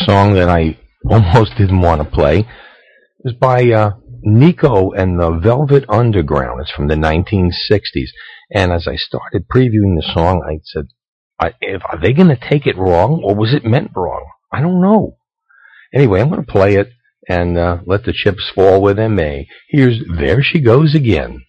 Song 0.04 0.34
that 0.34 0.48
I 0.48 0.78
almost 1.10 1.56
didn't 1.56 1.80
want 1.80 2.02
to 2.02 2.08
play. 2.08 2.46
It's 3.20 3.36
by 3.38 3.70
uh, 3.70 3.92
Nico 4.22 4.92
and 4.92 5.18
the 5.18 5.30
Velvet 5.30 5.84
Underground. 5.88 6.60
It's 6.60 6.70
from 6.70 6.88
the 6.88 6.94
1960s. 6.94 8.10
And 8.50 8.72
as 8.72 8.86
I 8.86 8.96
started 8.96 9.48
previewing 9.48 9.96
the 9.96 10.10
song, 10.14 10.42
I 10.46 10.60
said, 10.64 10.86
I, 11.40 11.52
if, 11.60 11.82
are 11.90 12.00
they 12.00 12.12
going 12.12 12.28
to 12.28 12.36
take 12.36 12.66
it 12.66 12.76
wrong 12.76 13.20
or 13.24 13.34
was 13.34 13.52
it 13.54 13.64
meant 13.64 13.90
wrong? 13.96 14.24
I 14.52 14.60
don't 14.60 14.80
know. 14.80 15.16
Anyway, 15.92 16.20
I'm 16.20 16.30
going 16.30 16.44
to 16.44 16.52
play 16.52 16.74
it 16.76 16.90
and 17.28 17.56
uh, 17.58 17.78
let 17.86 18.04
the 18.04 18.12
chips 18.12 18.50
fall 18.54 18.80
where 18.80 18.94
they 18.94 19.08
may. 19.08 19.48
Here's 19.68 20.00
There 20.18 20.42
She 20.42 20.60
Goes 20.60 20.94
Again. 20.94 21.44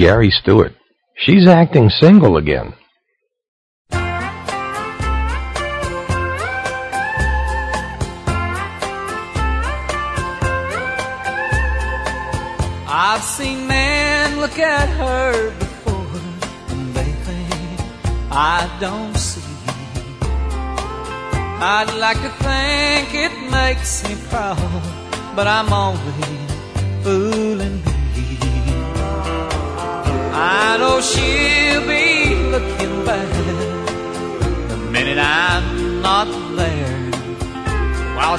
Gary 0.00 0.30
Stewart. 0.30 0.74
She's 1.14 1.46
acting 1.46 1.90
single 1.90 2.38
again. 2.38 2.72
I've 12.88 13.22
seen 13.22 13.66
men 13.66 14.40
look 14.40 14.58
at 14.58 14.88
her 14.88 15.50
before 15.58 15.92
and 16.70 16.94
they 16.94 17.12
think 17.28 17.80
I 18.30 18.74
don't 18.80 19.14
see. 19.14 19.42
I'd 21.60 21.94
like 21.98 22.16
to 22.22 22.30
think 22.46 23.14
it 23.14 23.50
makes 23.50 24.02
me 24.08 24.16
proud, 24.30 25.36
but 25.36 25.46
I'm 25.46 25.70
only 25.70 26.39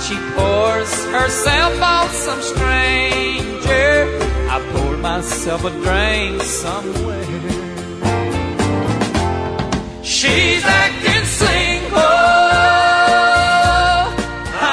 she 0.02 0.15
pours 0.36 0.91
herself 1.15 1.80
on 1.80 2.10
some 2.10 2.41
stranger. 2.41 4.19
I 4.49 4.60
poured 4.72 4.99
myself 4.99 5.64
a 5.64 5.69
drink 5.69 6.41
somewhere. 6.41 7.22
She's 10.02 10.64
acting 10.65 11.26
single. 11.26 12.02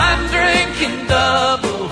I'm 0.03 0.21
drinking 0.35 1.07
double. 1.07 1.89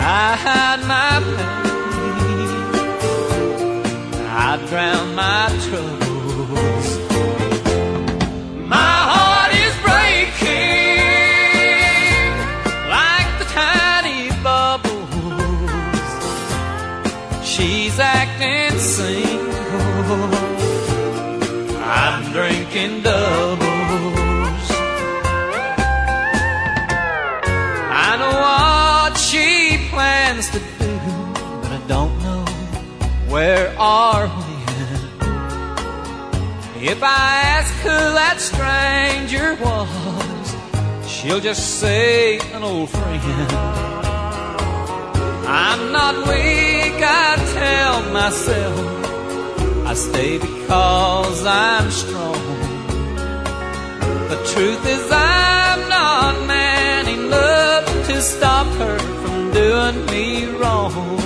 I 0.00 0.36
hide 0.44 0.82
my 0.94 1.20
pain. 1.36 1.68
I 4.26 4.56
drown 4.68 5.14
my 5.14 5.48
troubles. 5.68 6.07
If 36.90 37.02
I 37.02 37.42
ask 37.56 37.74
who 37.82 37.98
that 38.20 38.40
stranger 38.40 39.54
was, 39.62 40.46
she'll 41.06 41.38
just 41.38 41.80
say 41.80 42.38
an 42.54 42.62
old 42.62 42.88
friend. 42.88 43.52
I'm 45.46 45.92
not 45.92 46.14
weak, 46.28 46.96
I 46.96 47.36
tell 47.60 48.10
myself. 48.10 49.86
I 49.86 49.92
stay 49.92 50.38
because 50.38 51.44
I'm 51.44 51.90
strong. 51.90 52.40
The 54.32 54.40
truth 54.54 54.86
is, 54.86 55.10
I'm 55.12 55.88
not 55.90 56.46
man 56.46 57.06
enough 57.06 57.84
to 58.06 58.22
stop 58.22 58.66
her 58.78 58.98
from 58.98 59.52
doing 59.52 60.06
me 60.06 60.46
wrong. 60.56 61.17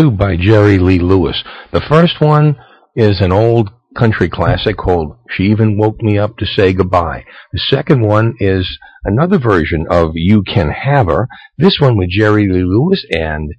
Two 0.00 0.10
by 0.10 0.34
Jerry 0.36 0.78
Lee 0.78 0.98
Lewis. 0.98 1.42
The 1.72 1.82
first 1.82 2.20
one 2.20 2.56
is 2.96 3.20
an 3.20 3.32
old 3.32 3.68
country 3.96 4.30
classic 4.30 4.76
called 4.78 5.16
She 5.28 5.44
Even 5.44 5.76
Woke 5.76 6.00
Me 6.02 6.16
Up 6.16 6.38
to 6.38 6.46
Say 6.46 6.72
Goodbye. 6.72 7.24
The 7.52 7.60
second 7.68 8.00
one 8.00 8.34
is 8.40 8.66
another 9.04 9.38
version 9.38 9.86
of 9.90 10.12
You 10.14 10.42
Can 10.42 10.70
Have 10.70 11.08
Her. 11.08 11.28
This 11.58 11.76
one 11.80 11.98
with 11.98 12.08
Jerry 12.08 12.48
Lee 12.48 12.62
Lewis 12.62 13.04
and 13.10 13.50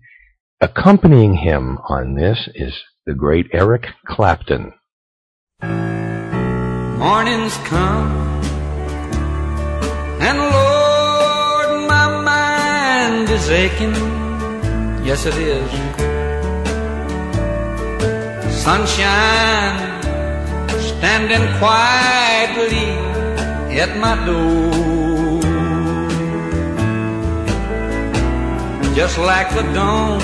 accompanying 0.59 1.35
him 1.35 1.77
on 1.87 2.15
this 2.15 2.49
is 2.55 2.73
the 3.05 3.13
great 3.13 3.47
Eric 3.53 3.87
Clapton. 4.07 4.73
Morning's 5.61 7.57
come, 7.67 8.41
and 10.21 10.37
Lord, 10.39 11.87
my 11.87 12.21
mind 12.23 13.29
is 13.29 13.49
aching. 13.49 13.93
Yes, 15.05 15.25
it 15.25 15.35
is. 15.35 16.10
Sunshine 18.63 20.03
standing 20.79 21.45
quietly 21.57 22.89
at 23.81 23.97
my 23.97 24.15
door. 24.23 25.41
Just 28.93 29.17
like 29.17 29.49
the 29.55 29.63
dawn, 29.73 30.21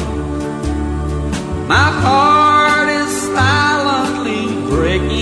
my 1.67 1.89
heart 2.03 2.89
is 2.89 3.09
silently 3.33 4.45
breaking. 4.69 5.17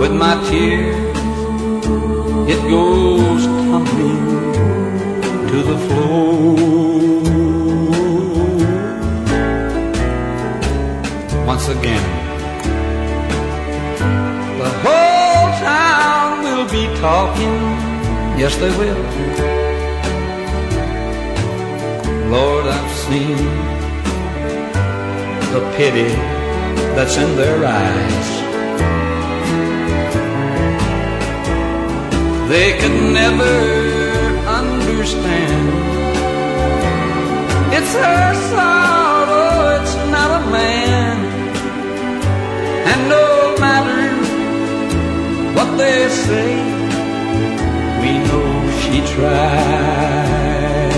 With 0.00 0.14
my 0.24 0.34
tears, 0.50 1.16
it 2.52 2.60
goes 2.68 3.44
tumbling 3.46 4.26
to 5.48 5.62
the 5.62 5.78
floor. 5.86 7.13
Once 11.56 11.68
again, 11.68 12.06
the 14.58 14.70
whole 14.82 15.48
town 15.62 16.42
will 16.42 16.68
be 16.68 16.84
talking. 16.98 17.58
Yes, 18.36 18.56
they 18.56 18.72
will. 18.80 19.02
Lord, 22.28 22.66
I've 22.66 22.90
seen 23.06 23.36
the 25.54 25.62
pity 25.76 26.10
that's 26.96 27.16
in 27.18 27.36
their 27.36 27.64
eyes. 27.64 28.28
They 32.48 32.68
could 32.80 32.98
never 33.20 33.54
understand. 34.60 35.68
It's 37.76 37.94
her 37.94 38.34
sorrow, 38.50 39.80
it's 39.80 39.94
not 40.10 40.42
a 40.42 40.50
man. 40.50 40.83
And 42.94 43.02
no 43.08 43.56
matter 43.58 44.06
what 45.56 45.70
they 45.76 46.08
say, 46.08 46.50
we 48.00 48.10
know 48.28 48.48
she 48.82 48.96
tried. 49.14 50.94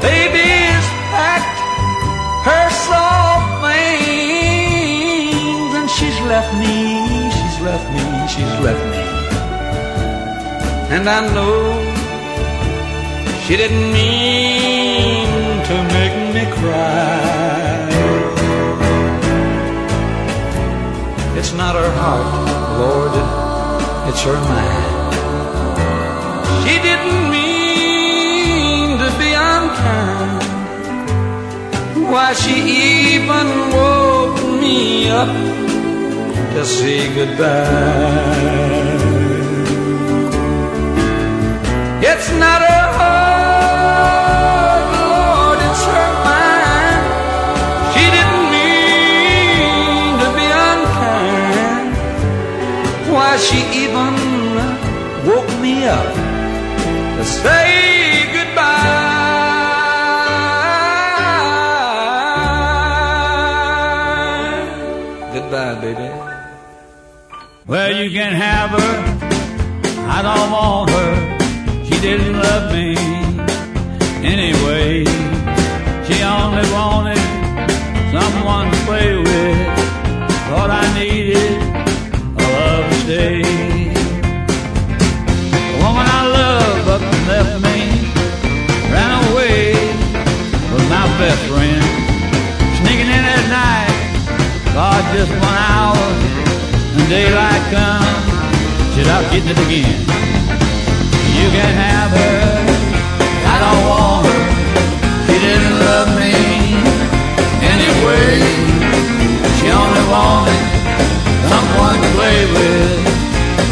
Baby's 0.00 0.86
packed 1.12 1.58
her 2.48 2.66
soft 2.86 3.48
things 3.66 5.70
and 5.80 5.88
she's 5.96 6.18
left 6.32 6.52
me, 6.62 6.76
she's 7.36 7.58
left 7.68 7.86
me, 7.94 8.04
she's 8.32 8.54
left 8.66 8.84
me. 8.92 9.02
And 10.96 11.04
I 11.18 11.20
know 11.36 11.58
she 13.44 13.52
didn't 13.58 13.88
mean 13.92 15.28
to 15.68 15.74
make 15.96 16.16
me 16.34 16.44
cry. 16.58 17.25
Not 21.56 21.74
her 21.74 21.90
heart, 22.00 22.26
Lord, 22.78 23.12
it's 24.08 24.22
her 24.22 24.38
mind. 24.52 25.14
She 26.64 26.74
didn't 26.88 27.30
mean 27.30 28.98
to 28.98 29.08
be 29.18 29.30
unkind. 29.32 30.42
Why, 32.12 32.34
she 32.34 32.56
even 33.16 33.48
woke 33.72 34.42
me 34.60 35.08
up 35.08 35.32
to 36.54 36.64
say 36.64 37.14
goodbye. 37.14 38.56
It's 42.02 42.30
not 42.32 42.65
say 57.26 58.32
goodbye. 58.32 58.94
Goodbye, 65.34 65.74
baby. 65.80 66.08
Well, 67.66 67.90
you 67.92 68.10
can 68.10 68.32
have 68.32 68.70
her. 68.70 68.92
I 70.16 70.22
don't 70.22 70.50
want 70.56 70.90
her. 70.90 71.10
She 71.86 72.00
didn't 72.00 72.34
love 72.46 72.72
me 72.72 72.96
anyway. 74.34 75.04
She 76.06 76.16
only 76.22 76.66
wanted 76.78 77.20
someone 78.14 78.66
to 78.72 78.78
play 78.88 79.10
with. 79.16 79.58
Thought 80.48 80.70
I 80.70 80.84
needed 80.98 81.52
a 82.42 82.44
love 82.56 82.84
to 82.90 82.96
stay. 83.04 83.42
The 85.72 85.78
woman 85.84 86.06
I 86.20 86.22
love 86.40 86.75
up 86.96 87.02
and 87.02 87.28
left 87.28 87.60
me, 87.60 88.08
ran 88.88 89.12
away 89.28 89.76
with 90.72 90.86
my 90.88 91.04
best 91.20 91.42
friend. 91.44 91.84
Sneaking 92.80 93.10
in 93.12 93.24
at 93.36 93.44
night, 93.52 93.92
God 94.72 95.04
just 95.12 95.28
one 95.28 95.58
hour, 95.72 96.00
and 96.96 97.04
daylight 97.12 97.64
comes, 97.68 98.96
she's 98.96 99.08
out 99.12 99.28
getting 99.30 99.50
it 99.52 99.60
again. 99.66 100.00
You 101.36 101.46
can 101.52 101.72
have 101.84 102.10
her, 102.16 102.40
I 103.44 103.56
don't 103.60 103.82
want 103.92 104.24
her, 104.32 104.44
she 105.26 105.36
didn't 105.36 105.76
love 105.84 106.08
me 106.16 106.32
anyway. 107.60 108.40
She 109.58 109.68
only 109.68 110.04
wanted 110.08 110.62
someone 111.52 111.96
to 112.00 112.08
play 112.16 112.40
with. 112.56 113.04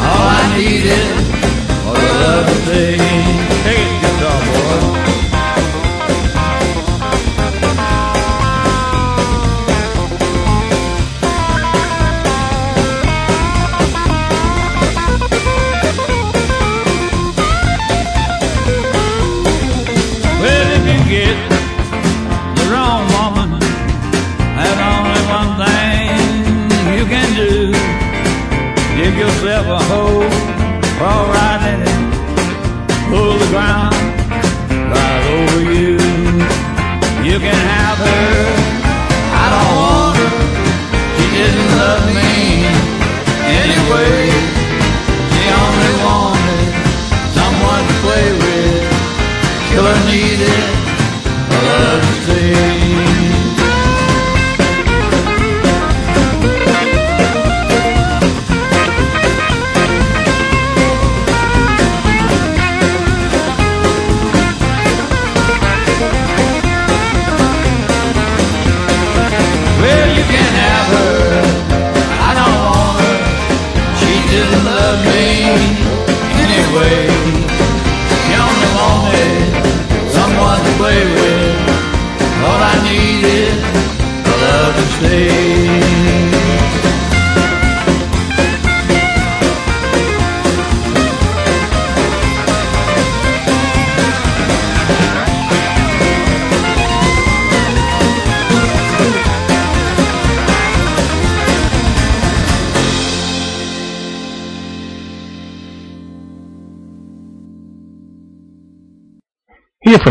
All 0.04 0.28
I 0.28 0.58
needed 0.58 1.53
was 2.24 3.53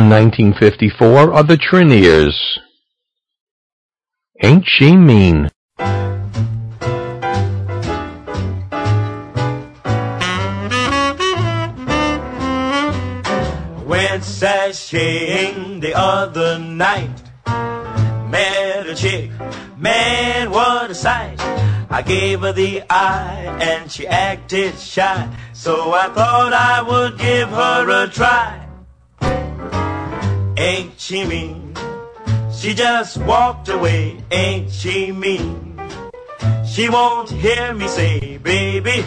From 0.04 0.10
1954 0.10 1.34
are 1.34 1.44
the 1.44 1.56
Treniers. 1.56 2.60
Ain't 4.44 4.66
she 4.68 4.98
mean? 4.98 5.50
Went 13.88 14.24
sashaying 14.24 15.80
the 15.80 15.94
other 15.96 16.60
night. 16.60 17.24
Met 18.30 18.88
a 18.88 18.96
chick, 18.96 19.32
man, 19.78 20.52
what 20.52 20.92
a 20.92 20.96
sight. 20.96 21.40
I 21.90 22.04
gave 22.06 22.42
her 22.42 22.52
the 22.52 22.84
eye 22.90 23.58
and 23.62 23.90
she 23.90 24.06
acted 24.06 24.78
shy. 24.78 25.34
So 25.54 25.94
I 25.94 26.10
thought 26.10 26.52
I 26.52 26.82
would 26.82 27.18
give 27.18 27.48
her 27.48 28.04
a 28.04 28.10
try. 28.10 28.63
Ain't 30.58 31.00
she 31.00 31.26
mean? 31.26 31.76
She 32.56 32.74
just 32.74 33.18
walked 33.18 33.70
away, 33.70 34.18
ain't 34.32 34.72
she 34.72 35.12
mean? 35.12 35.80
She 36.66 36.90
won't 36.90 37.30
hear 37.30 37.74
me 37.74 37.88
say, 37.88 38.38
baby, 38.38 39.06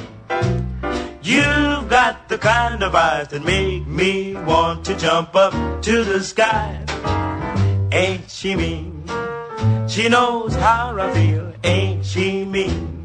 You've 1.27 1.89
got 1.89 2.28
the 2.28 2.39
kind 2.39 2.85
of 2.85 2.94
eyes 2.94 3.27
that 3.28 3.44
make 3.44 3.85
me 3.85 4.35
want 4.35 4.85
to 4.85 4.97
jump 4.97 5.35
up 5.35 5.82
to 5.82 6.05
the 6.05 6.20
sky. 6.20 6.85
Ain't 7.90 8.31
she 8.31 8.55
mean? 8.55 9.02
She 9.89 10.09
knows 10.09 10.55
how 10.55 10.97
I 10.97 11.12
feel, 11.12 11.52
ain't 11.64 12.06
she 12.06 12.44
mean? 12.44 13.05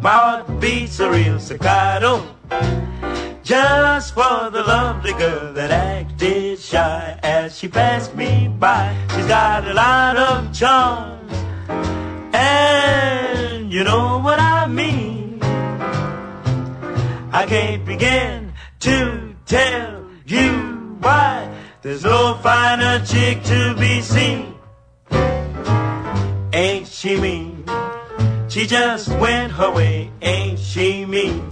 My 0.00 0.12
heart 0.12 0.60
beats 0.60 1.00
a 1.00 1.10
real 1.10 1.40
staccato 1.40 2.22
just 3.46 4.12
for 4.12 4.50
the 4.50 4.60
lovely 4.66 5.12
girl 5.12 5.52
that 5.52 5.70
acted 5.70 6.58
shy 6.58 7.16
as 7.22 7.56
she 7.56 7.68
passed 7.68 8.12
me 8.16 8.48
by. 8.58 8.92
She's 9.14 9.26
got 9.26 9.64
a 9.64 9.72
lot 9.72 10.16
of 10.16 10.52
charms, 10.52 11.32
and 12.34 13.72
you 13.72 13.84
know 13.84 14.18
what 14.18 14.40
I 14.40 14.66
mean. 14.66 15.38
I 17.32 17.46
can't 17.46 17.84
begin 17.84 18.52
to 18.80 19.36
tell 19.46 20.04
you 20.26 20.96
why 20.98 21.48
there's 21.82 22.02
no 22.02 22.34
finer 22.42 22.98
chick 23.06 23.44
to 23.44 23.76
be 23.78 24.00
seen. 24.00 24.56
Ain't 26.52 26.88
she 26.88 27.16
mean? 27.16 27.64
She 28.48 28.66
just 28.66 29.08
went 29.20 29.52
her 29.52 29.70
way, 29.70 30.10
ain't 30.20 30.58
she 30.58 31.06
mean? 31.06 31.45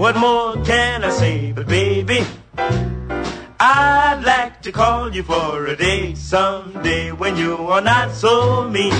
What 0.00 0.16
more 0.16 0.56
can 0.64 1.04
I 1.04 1.10
say? 1.10 1.52
But 1.52 1.66
baby, 1.66 2.24
I'd 2.56 4.22
like 4.24 4.62
to 4.62 4.72
call 4.72 5.14
you 5.14 5.22
for 5.22 5.66
a 5.66 5.76
day 5.76 6.14
someday 6.14 7.12
when 7.12 7.36
you 7.36 7.54
are 7.68 7.82
not 7.82 8.10
so 8.12 8.66
mean. 8.66 8.94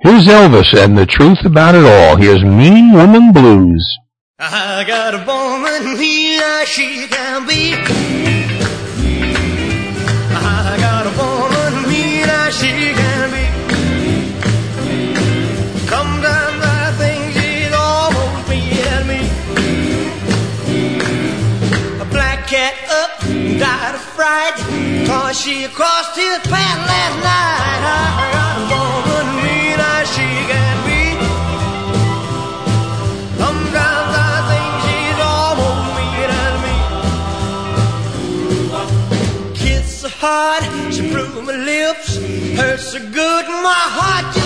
Here's 0.00 0.26
Elvis 0.26 0.74
and 0.76 0.98
the 0.98 1.06
truth 1.06 1.44
about 1.44 1.76
it 1.76 1.84
all. 1.84 2.16
Here's 2.16 2.42
Mean 2.42 2.92
Woman 2.94 3.32
Blues. 3.32 3.98
I 4.40 4.82
got 4.84 5.14
a 5.14 5.18
woman, 5.18 5.96
here, 5.96 6.42
as 6.42 6.68
she 6.68 7.06
can 7.06 7.46
be. 7.46 8.07
Died 23.58 23.94
of 23.94 24.00
fright, 24.00 24.56
cause 25.06 25.38
she 25.40 25.66
crossed 25.68 26.16
his 26.16 26.38
path 26.46 26.80
last 26.92 27.16
night. 27.30 27.82
I 27.84 28.30
got 28.36 28.54
a 28.58 28.64
woman, 28.72 29.26
she 30.14 30.28
can 30.50 30.76
be. 30.86 31.02
Sometimes 33.42 34.12
I 34.14 34.36
think 34.50 34.70
she's 34.86 35.20
almost 35.20 35.82
me. 35.96 36.08
Hard, 40.20 40.64
she 40.92 41.02
blew 41.02 41.42
my 41.42 41.54
lips. 41.54 42.16
Hurt 42.56 42.80
so 42.80 42.98
good, 42.98 43.46
my 43.46 43.84
heart 43.96 44.37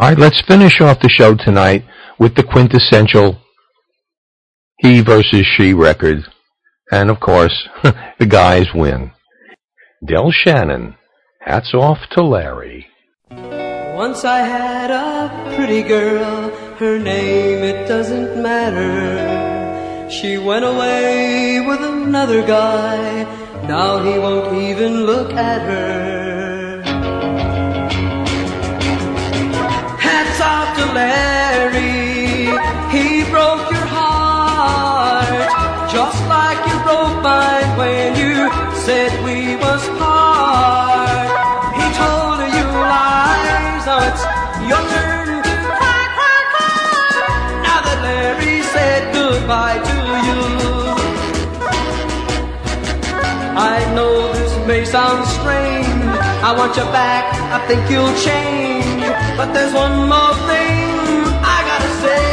All 0.00 0.08
right, 0.08 0.18
let's 0.18 0.40
finish 0.46 0.80
off 0.80 1.00
the 1.00 1.08
show 1.08 1.34
tonight 1.34 1.84
with 2.20 2.36
the 2.36 2.44
quintessential 2.44 3.36
he 4.78 5.00
versus 5.00 5.44
she 5.56 5.74
record. 5.74 6.22
And 6.92 7.10
of 7.10 7.18
course, 7.18 7.68
the 7.82 8.26
guys 8.26 8.66
win. 8.72 9.10
Del 10.04 10.30
Shannon, 10.30 10.94
hats 11.40 11.74
off 11.74 11.98
to 12.12 12.22
Larry. 12.22 12.86
Once 13.32 14.24
I 14.24 14.38
had 14.38 14.92
a 14.92 15.54
pretty 15.56 15.82
girl, 15.82 16.50
her 16.76 17.00
name 17.00 17.64
it 17.64 17.88
doesn't 17.88 18.40
matter. 18.40 20.08
She 20.08 20.38
went 20.38 20.64
away 20.64 21.64
with 21.66 21.80
another 21.82 22.46
guy, 22.46 23.24
now 23.66 23.98
he 23.98 24.20
won't 24.20 24.56
even 24.56 25.04
look 25.04 25.32
at 25.32 25.62
her. 25.62 26.82
Hats 29.98 30.40
off 30.40 30.76
to 30.78 30.92
Larry, 30.94 31.27
I 56.48 56.52
want 56.56 56.74
you 56.78 56.84
back, 56.84 57.24
I 57.52 57.58
think 57.68 57.90
you'll 57.90 58.16
change. 58.24 59.04
But 59.36 59.52
there's 59.52 59.74
one 59.74 60.08
more 60.08 60.32
thing 60.48 61.28
I 61.44 61.58
gotta 61.68 61.92
say. 62.00 62.24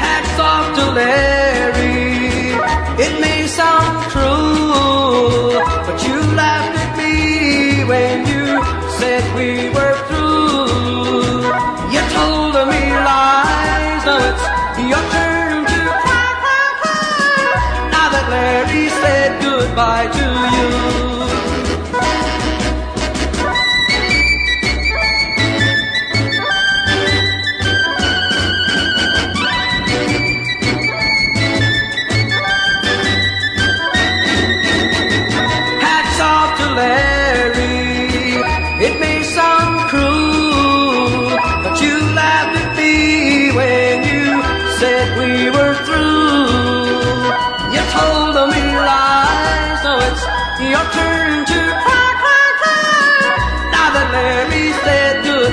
Hats 0.00 0.40
off 0.40 0.66
to 0.78 0.84
Larry. 0.96 2.56
It 3.04 3.12
may 3.20 3.46
sound 3.46 4.10
true, 4.10 5.60
but 5.84 5.98
you 6.08 6.16
laughed 6.32 6.78
at 6.80 6.92
me 6.96 7.84
when 7.84 8.24
you 8.32 8.46
said 8.96 9.22
we 9.36 9.68
were 9.76 9.96
through. 10.08 11.44
You 11.92 12.02
told 12.16 12.56
me 12.72 12.82
lies, 13.04 14.02
now 14.08 14.16
it's 14.30 14.44
your 14.80 15.04
turn 15.12 15.60
to 15.72 15.78
cry, 16.04 16.28
cry, 16.42 16.68
cry. 16.80 17.92
Now 17.92 18.06
that 18.14 18.26
Larry 18.32 18.88
said 18.88 19.45
goodbye 19.76 20.08
to 20.08 21.00
you. 21.00 21.05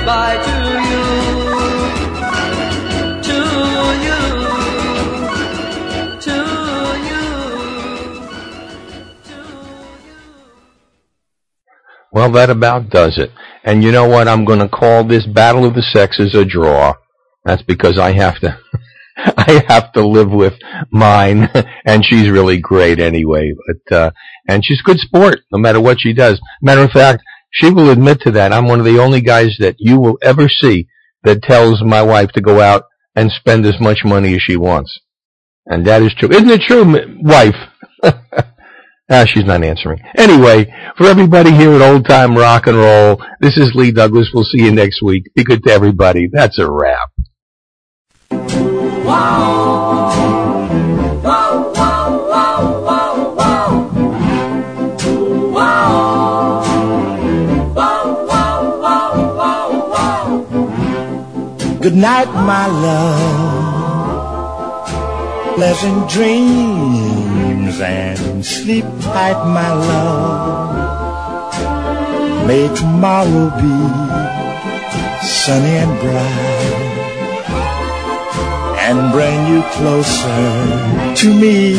Goodbye 0.04 0.36
to 0.36 0.50
you. 0.84 1.04
To 3.22 3.38
you. 4.04 4.20
To 6.20 6.36
you. 7.08 7.24
Well, 12.12 12.30
that 12.32 12.50
about 12.50 12.90
does 12.90 13.16
it. 13.16 13.30
And 13.64 13.82
you 13.82 13.92
know 13.92 14.06
what? 14.06 14.28
I'm 14.28 14.44
going 14.44 14.58
to 14.58 14.68
call 14.68 15.04
this 15.04 15.26
Battle 15.26 15.64
of 15.64 15.72
the 15.74 15.80
Sexes 15.80 16.34
a 16.34 16.44
draw. 16.44 16.92
That's 17.46 17.62
because 17.62 17.98
I 17.98 18.12
have 18.12 18.38
to, 18.40 18.58
I 19.16 19.64
have 19.68 19.90
to 19.94 20.06
live 20.06 20.30
with 20.30 20.52
mine, 20.90 21.48
and 21.86 22.04
she's 22.04 22.28
really 22.28 22.58
great 22.58 23.00
anyway. 23.00 23.54
But 23.66 23.96
uh, 23.96 24.10
and 24.46 24.62
she's 24.62 24.80
a 24.80 24.84
good 24.84 24.98
sport, 24.98 25.40
no 25.50 25.58
matter 25.58 25.80
what 25.80 25.98
she 26.00 26.12
does. 26.12 26.38
Matter 26.60 26.82
of 26.82 26.90
fact, 26.90 27.22
she 27.54 27.70
will 27.70 27.90
admit 27.90 28.20
to 28.22 28.32
that. 28.32 28.52
I'm 28.52 28.66
one 28.66 28.80
of 28.80 28.84
the 28.84 28.98
only 28.98 29.20
guys 29.20 29.56
that 29.60 29.76
you 29.78 30.00
will 30.00 30.18
ever 30.22 30.48
see 30.48 30.88
that 31.22 31.42
tells 31.42 31.82
my 31.82 32.02
wife 32.02 32.30
to 32.32 32.40
go 32.40 32.60
out 32.60 32.84
and 33.14 33.30
spend 33.30 33.64
as 33.64 33.80
much 33.80 34.00
money 34.04 34.34
as 34.34 34.42
she 34.42 34.56
wants, 34.56 34.98
and 35.66 35.86
that 35.86 36.02
is 36.02 36.12
true. 36.14 36.30
Isn't 36.30 36.50
it 36.50 36.62
true, 36.62 36.84
wife? 37.22 37.56
Ah, 39.10 39.26
she's 39.26 39.44
not 39.44 39.62
answering. 39.62 40.00
Anyway, 40.16 40.72
for 40.96 41.06
everybody 41.06 41.52
here 41.52 41.72
at 41.74 41.82
Old 41.82 42.08
Time 42.08 42.34
Rock 42.34 42.66
and 42.66 42.78
Roll, 42.78 43.22
this 43.38 43.58
is 43.58 43.74
Lee 43.74 43.92
Douglas. 43.92 44.30
We'll 44.32 44.44
see 44.44 44.64
you 44.64 44.72
next 44.72 45.02
week. 45.02 45.24
Be 45.34 45.44
good 45.44 45.62
to 45.64 45.72
everybody. 45.72 46.26
That's 46.32 46.58
a 46.58 46.70
wrap. 46.70 47.10
Good 61.84 61.96
night, 61.96 62.32
my 62.32 62.66
love. 62.66 63.84
Pleasant 65.54 66.08
dreams 66.08 67.78
and 67.78 68.42
sleep 68.42 68.86
tight, 69.02 69.44
my 69.44 69.70
love. 69.74 71.52
May 72.46 72.74
tomorrow 72.74 73.50
be 73.60 73.76
sunny 75.28 75.76
and 75.84 76.00
bright 76.00 76.72
and 78.86 79.12
bring 79.12 79.46
you 79.52 79.62
closer 79.76 80.42
to 81.20 81.26
me. 81.38 81.76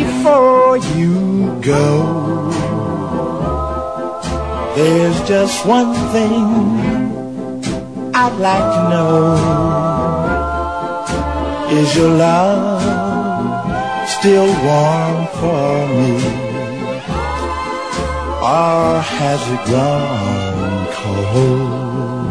Before 0.00 0.78
you 0.96 1.12
go. 1.60 2.27
There's 4.78 5.20
just 5.26 5.66
one 5.66 5.92
thing 6.12 6.44
I'd 8.14 8.36
like 8.48 8.68
to 8.76 8.82
know. 8.92 9.34
Is 11.80 11.96
your 11.96 12.10
love 12.10 12.80
still 14.08 14.46
warm 14.46 15.26
for 15.40 15.88
me? 15.98 16.12
Or 18.40 19.02
has 19.18 19.40
it 19.54 19.62
gone 19.68 20.86
cold? 20.94 22.28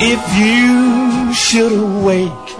If 0.00 0.22
you 0.38 1.34
should 1.34 1.72
awake 1.72 2.50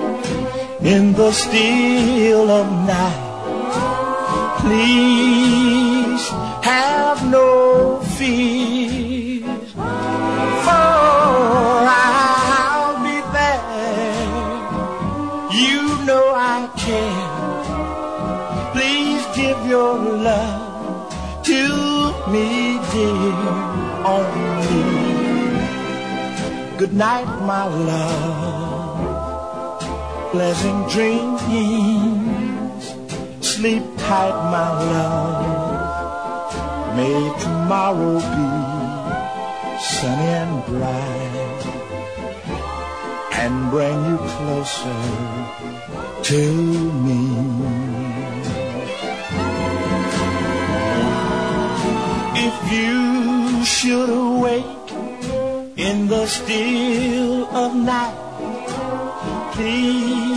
in 0.82 1.12
the 1.12 1.30
still 1.30 2.50
of 2.50 2.66
night 2.88 3.23
please 4.64 6.24
have 6.72 7.18
no 7.30 8.00
fears, 8.16 9.72
for 10.66 10.84
I'll 12.04 12.96
be 13.08 13.18
there. 13.38 14.24
You 15.64 15.80
know 16.08 16.26
I 16.34 16.58
care. 16.86 17.34
Please 18.74 19.22
give 19.36 19.60
your 19.66 19.94
love 20.30 21.12
to 21.50 21.62
me, 22.32 22.48
dear, 22.92 23.36
only. 24.16 24.94
Good 26.78 26.94
night, 26.94 27.30
my 27.52 27.64
love. 27.92 29.02
Pleasant 30.32 30.90
dreams 30.90 31.44
sleep 33.54 33.93
tight, 34.06 34.36
my 34.54 34.68
love. 34.92 35.64
May 36.96 37.20
tomorrow 37.44 38.16
be 38.34 38.48
sunny 39.90 40.30
and 40.42 40.54
bright 40.66 41.62
and 43.40 43.54
bring 43.70 43.98
you 44.08 44.18
closer 44.34 45.00
to 46.28 46.40
me. 47.04 47.20
If 52.46 52.56
you 52.76 53.64
should 53.64 54.10
awake 54.10 54.88
in 55.76 56.08
the 56.08 56.26
still 56.26 57.46
of 57.62 57.74
night, 57.74 58.20
please 59.54 60.33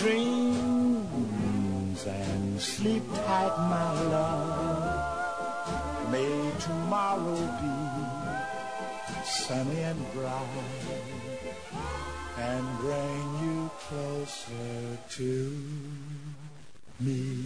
dreams 0.00 2.00
and 2.06 2.58
sleep 2.58 3.02
tight, 3.14 3.54
my 3.68 3.92
love. 4.08 6.10
May 6.10 6.50
tomorrow 6.58 7.36
be 7.60 7.68
sunny 9.26 9.80
and 9.80 10.12
bright 10.14 10.64
and 12.38 12.78
bring 12.78 13.38
you 13.44 13.70
closer 13.78 14.96
to 15.16 15.52
me. 16.98 17.44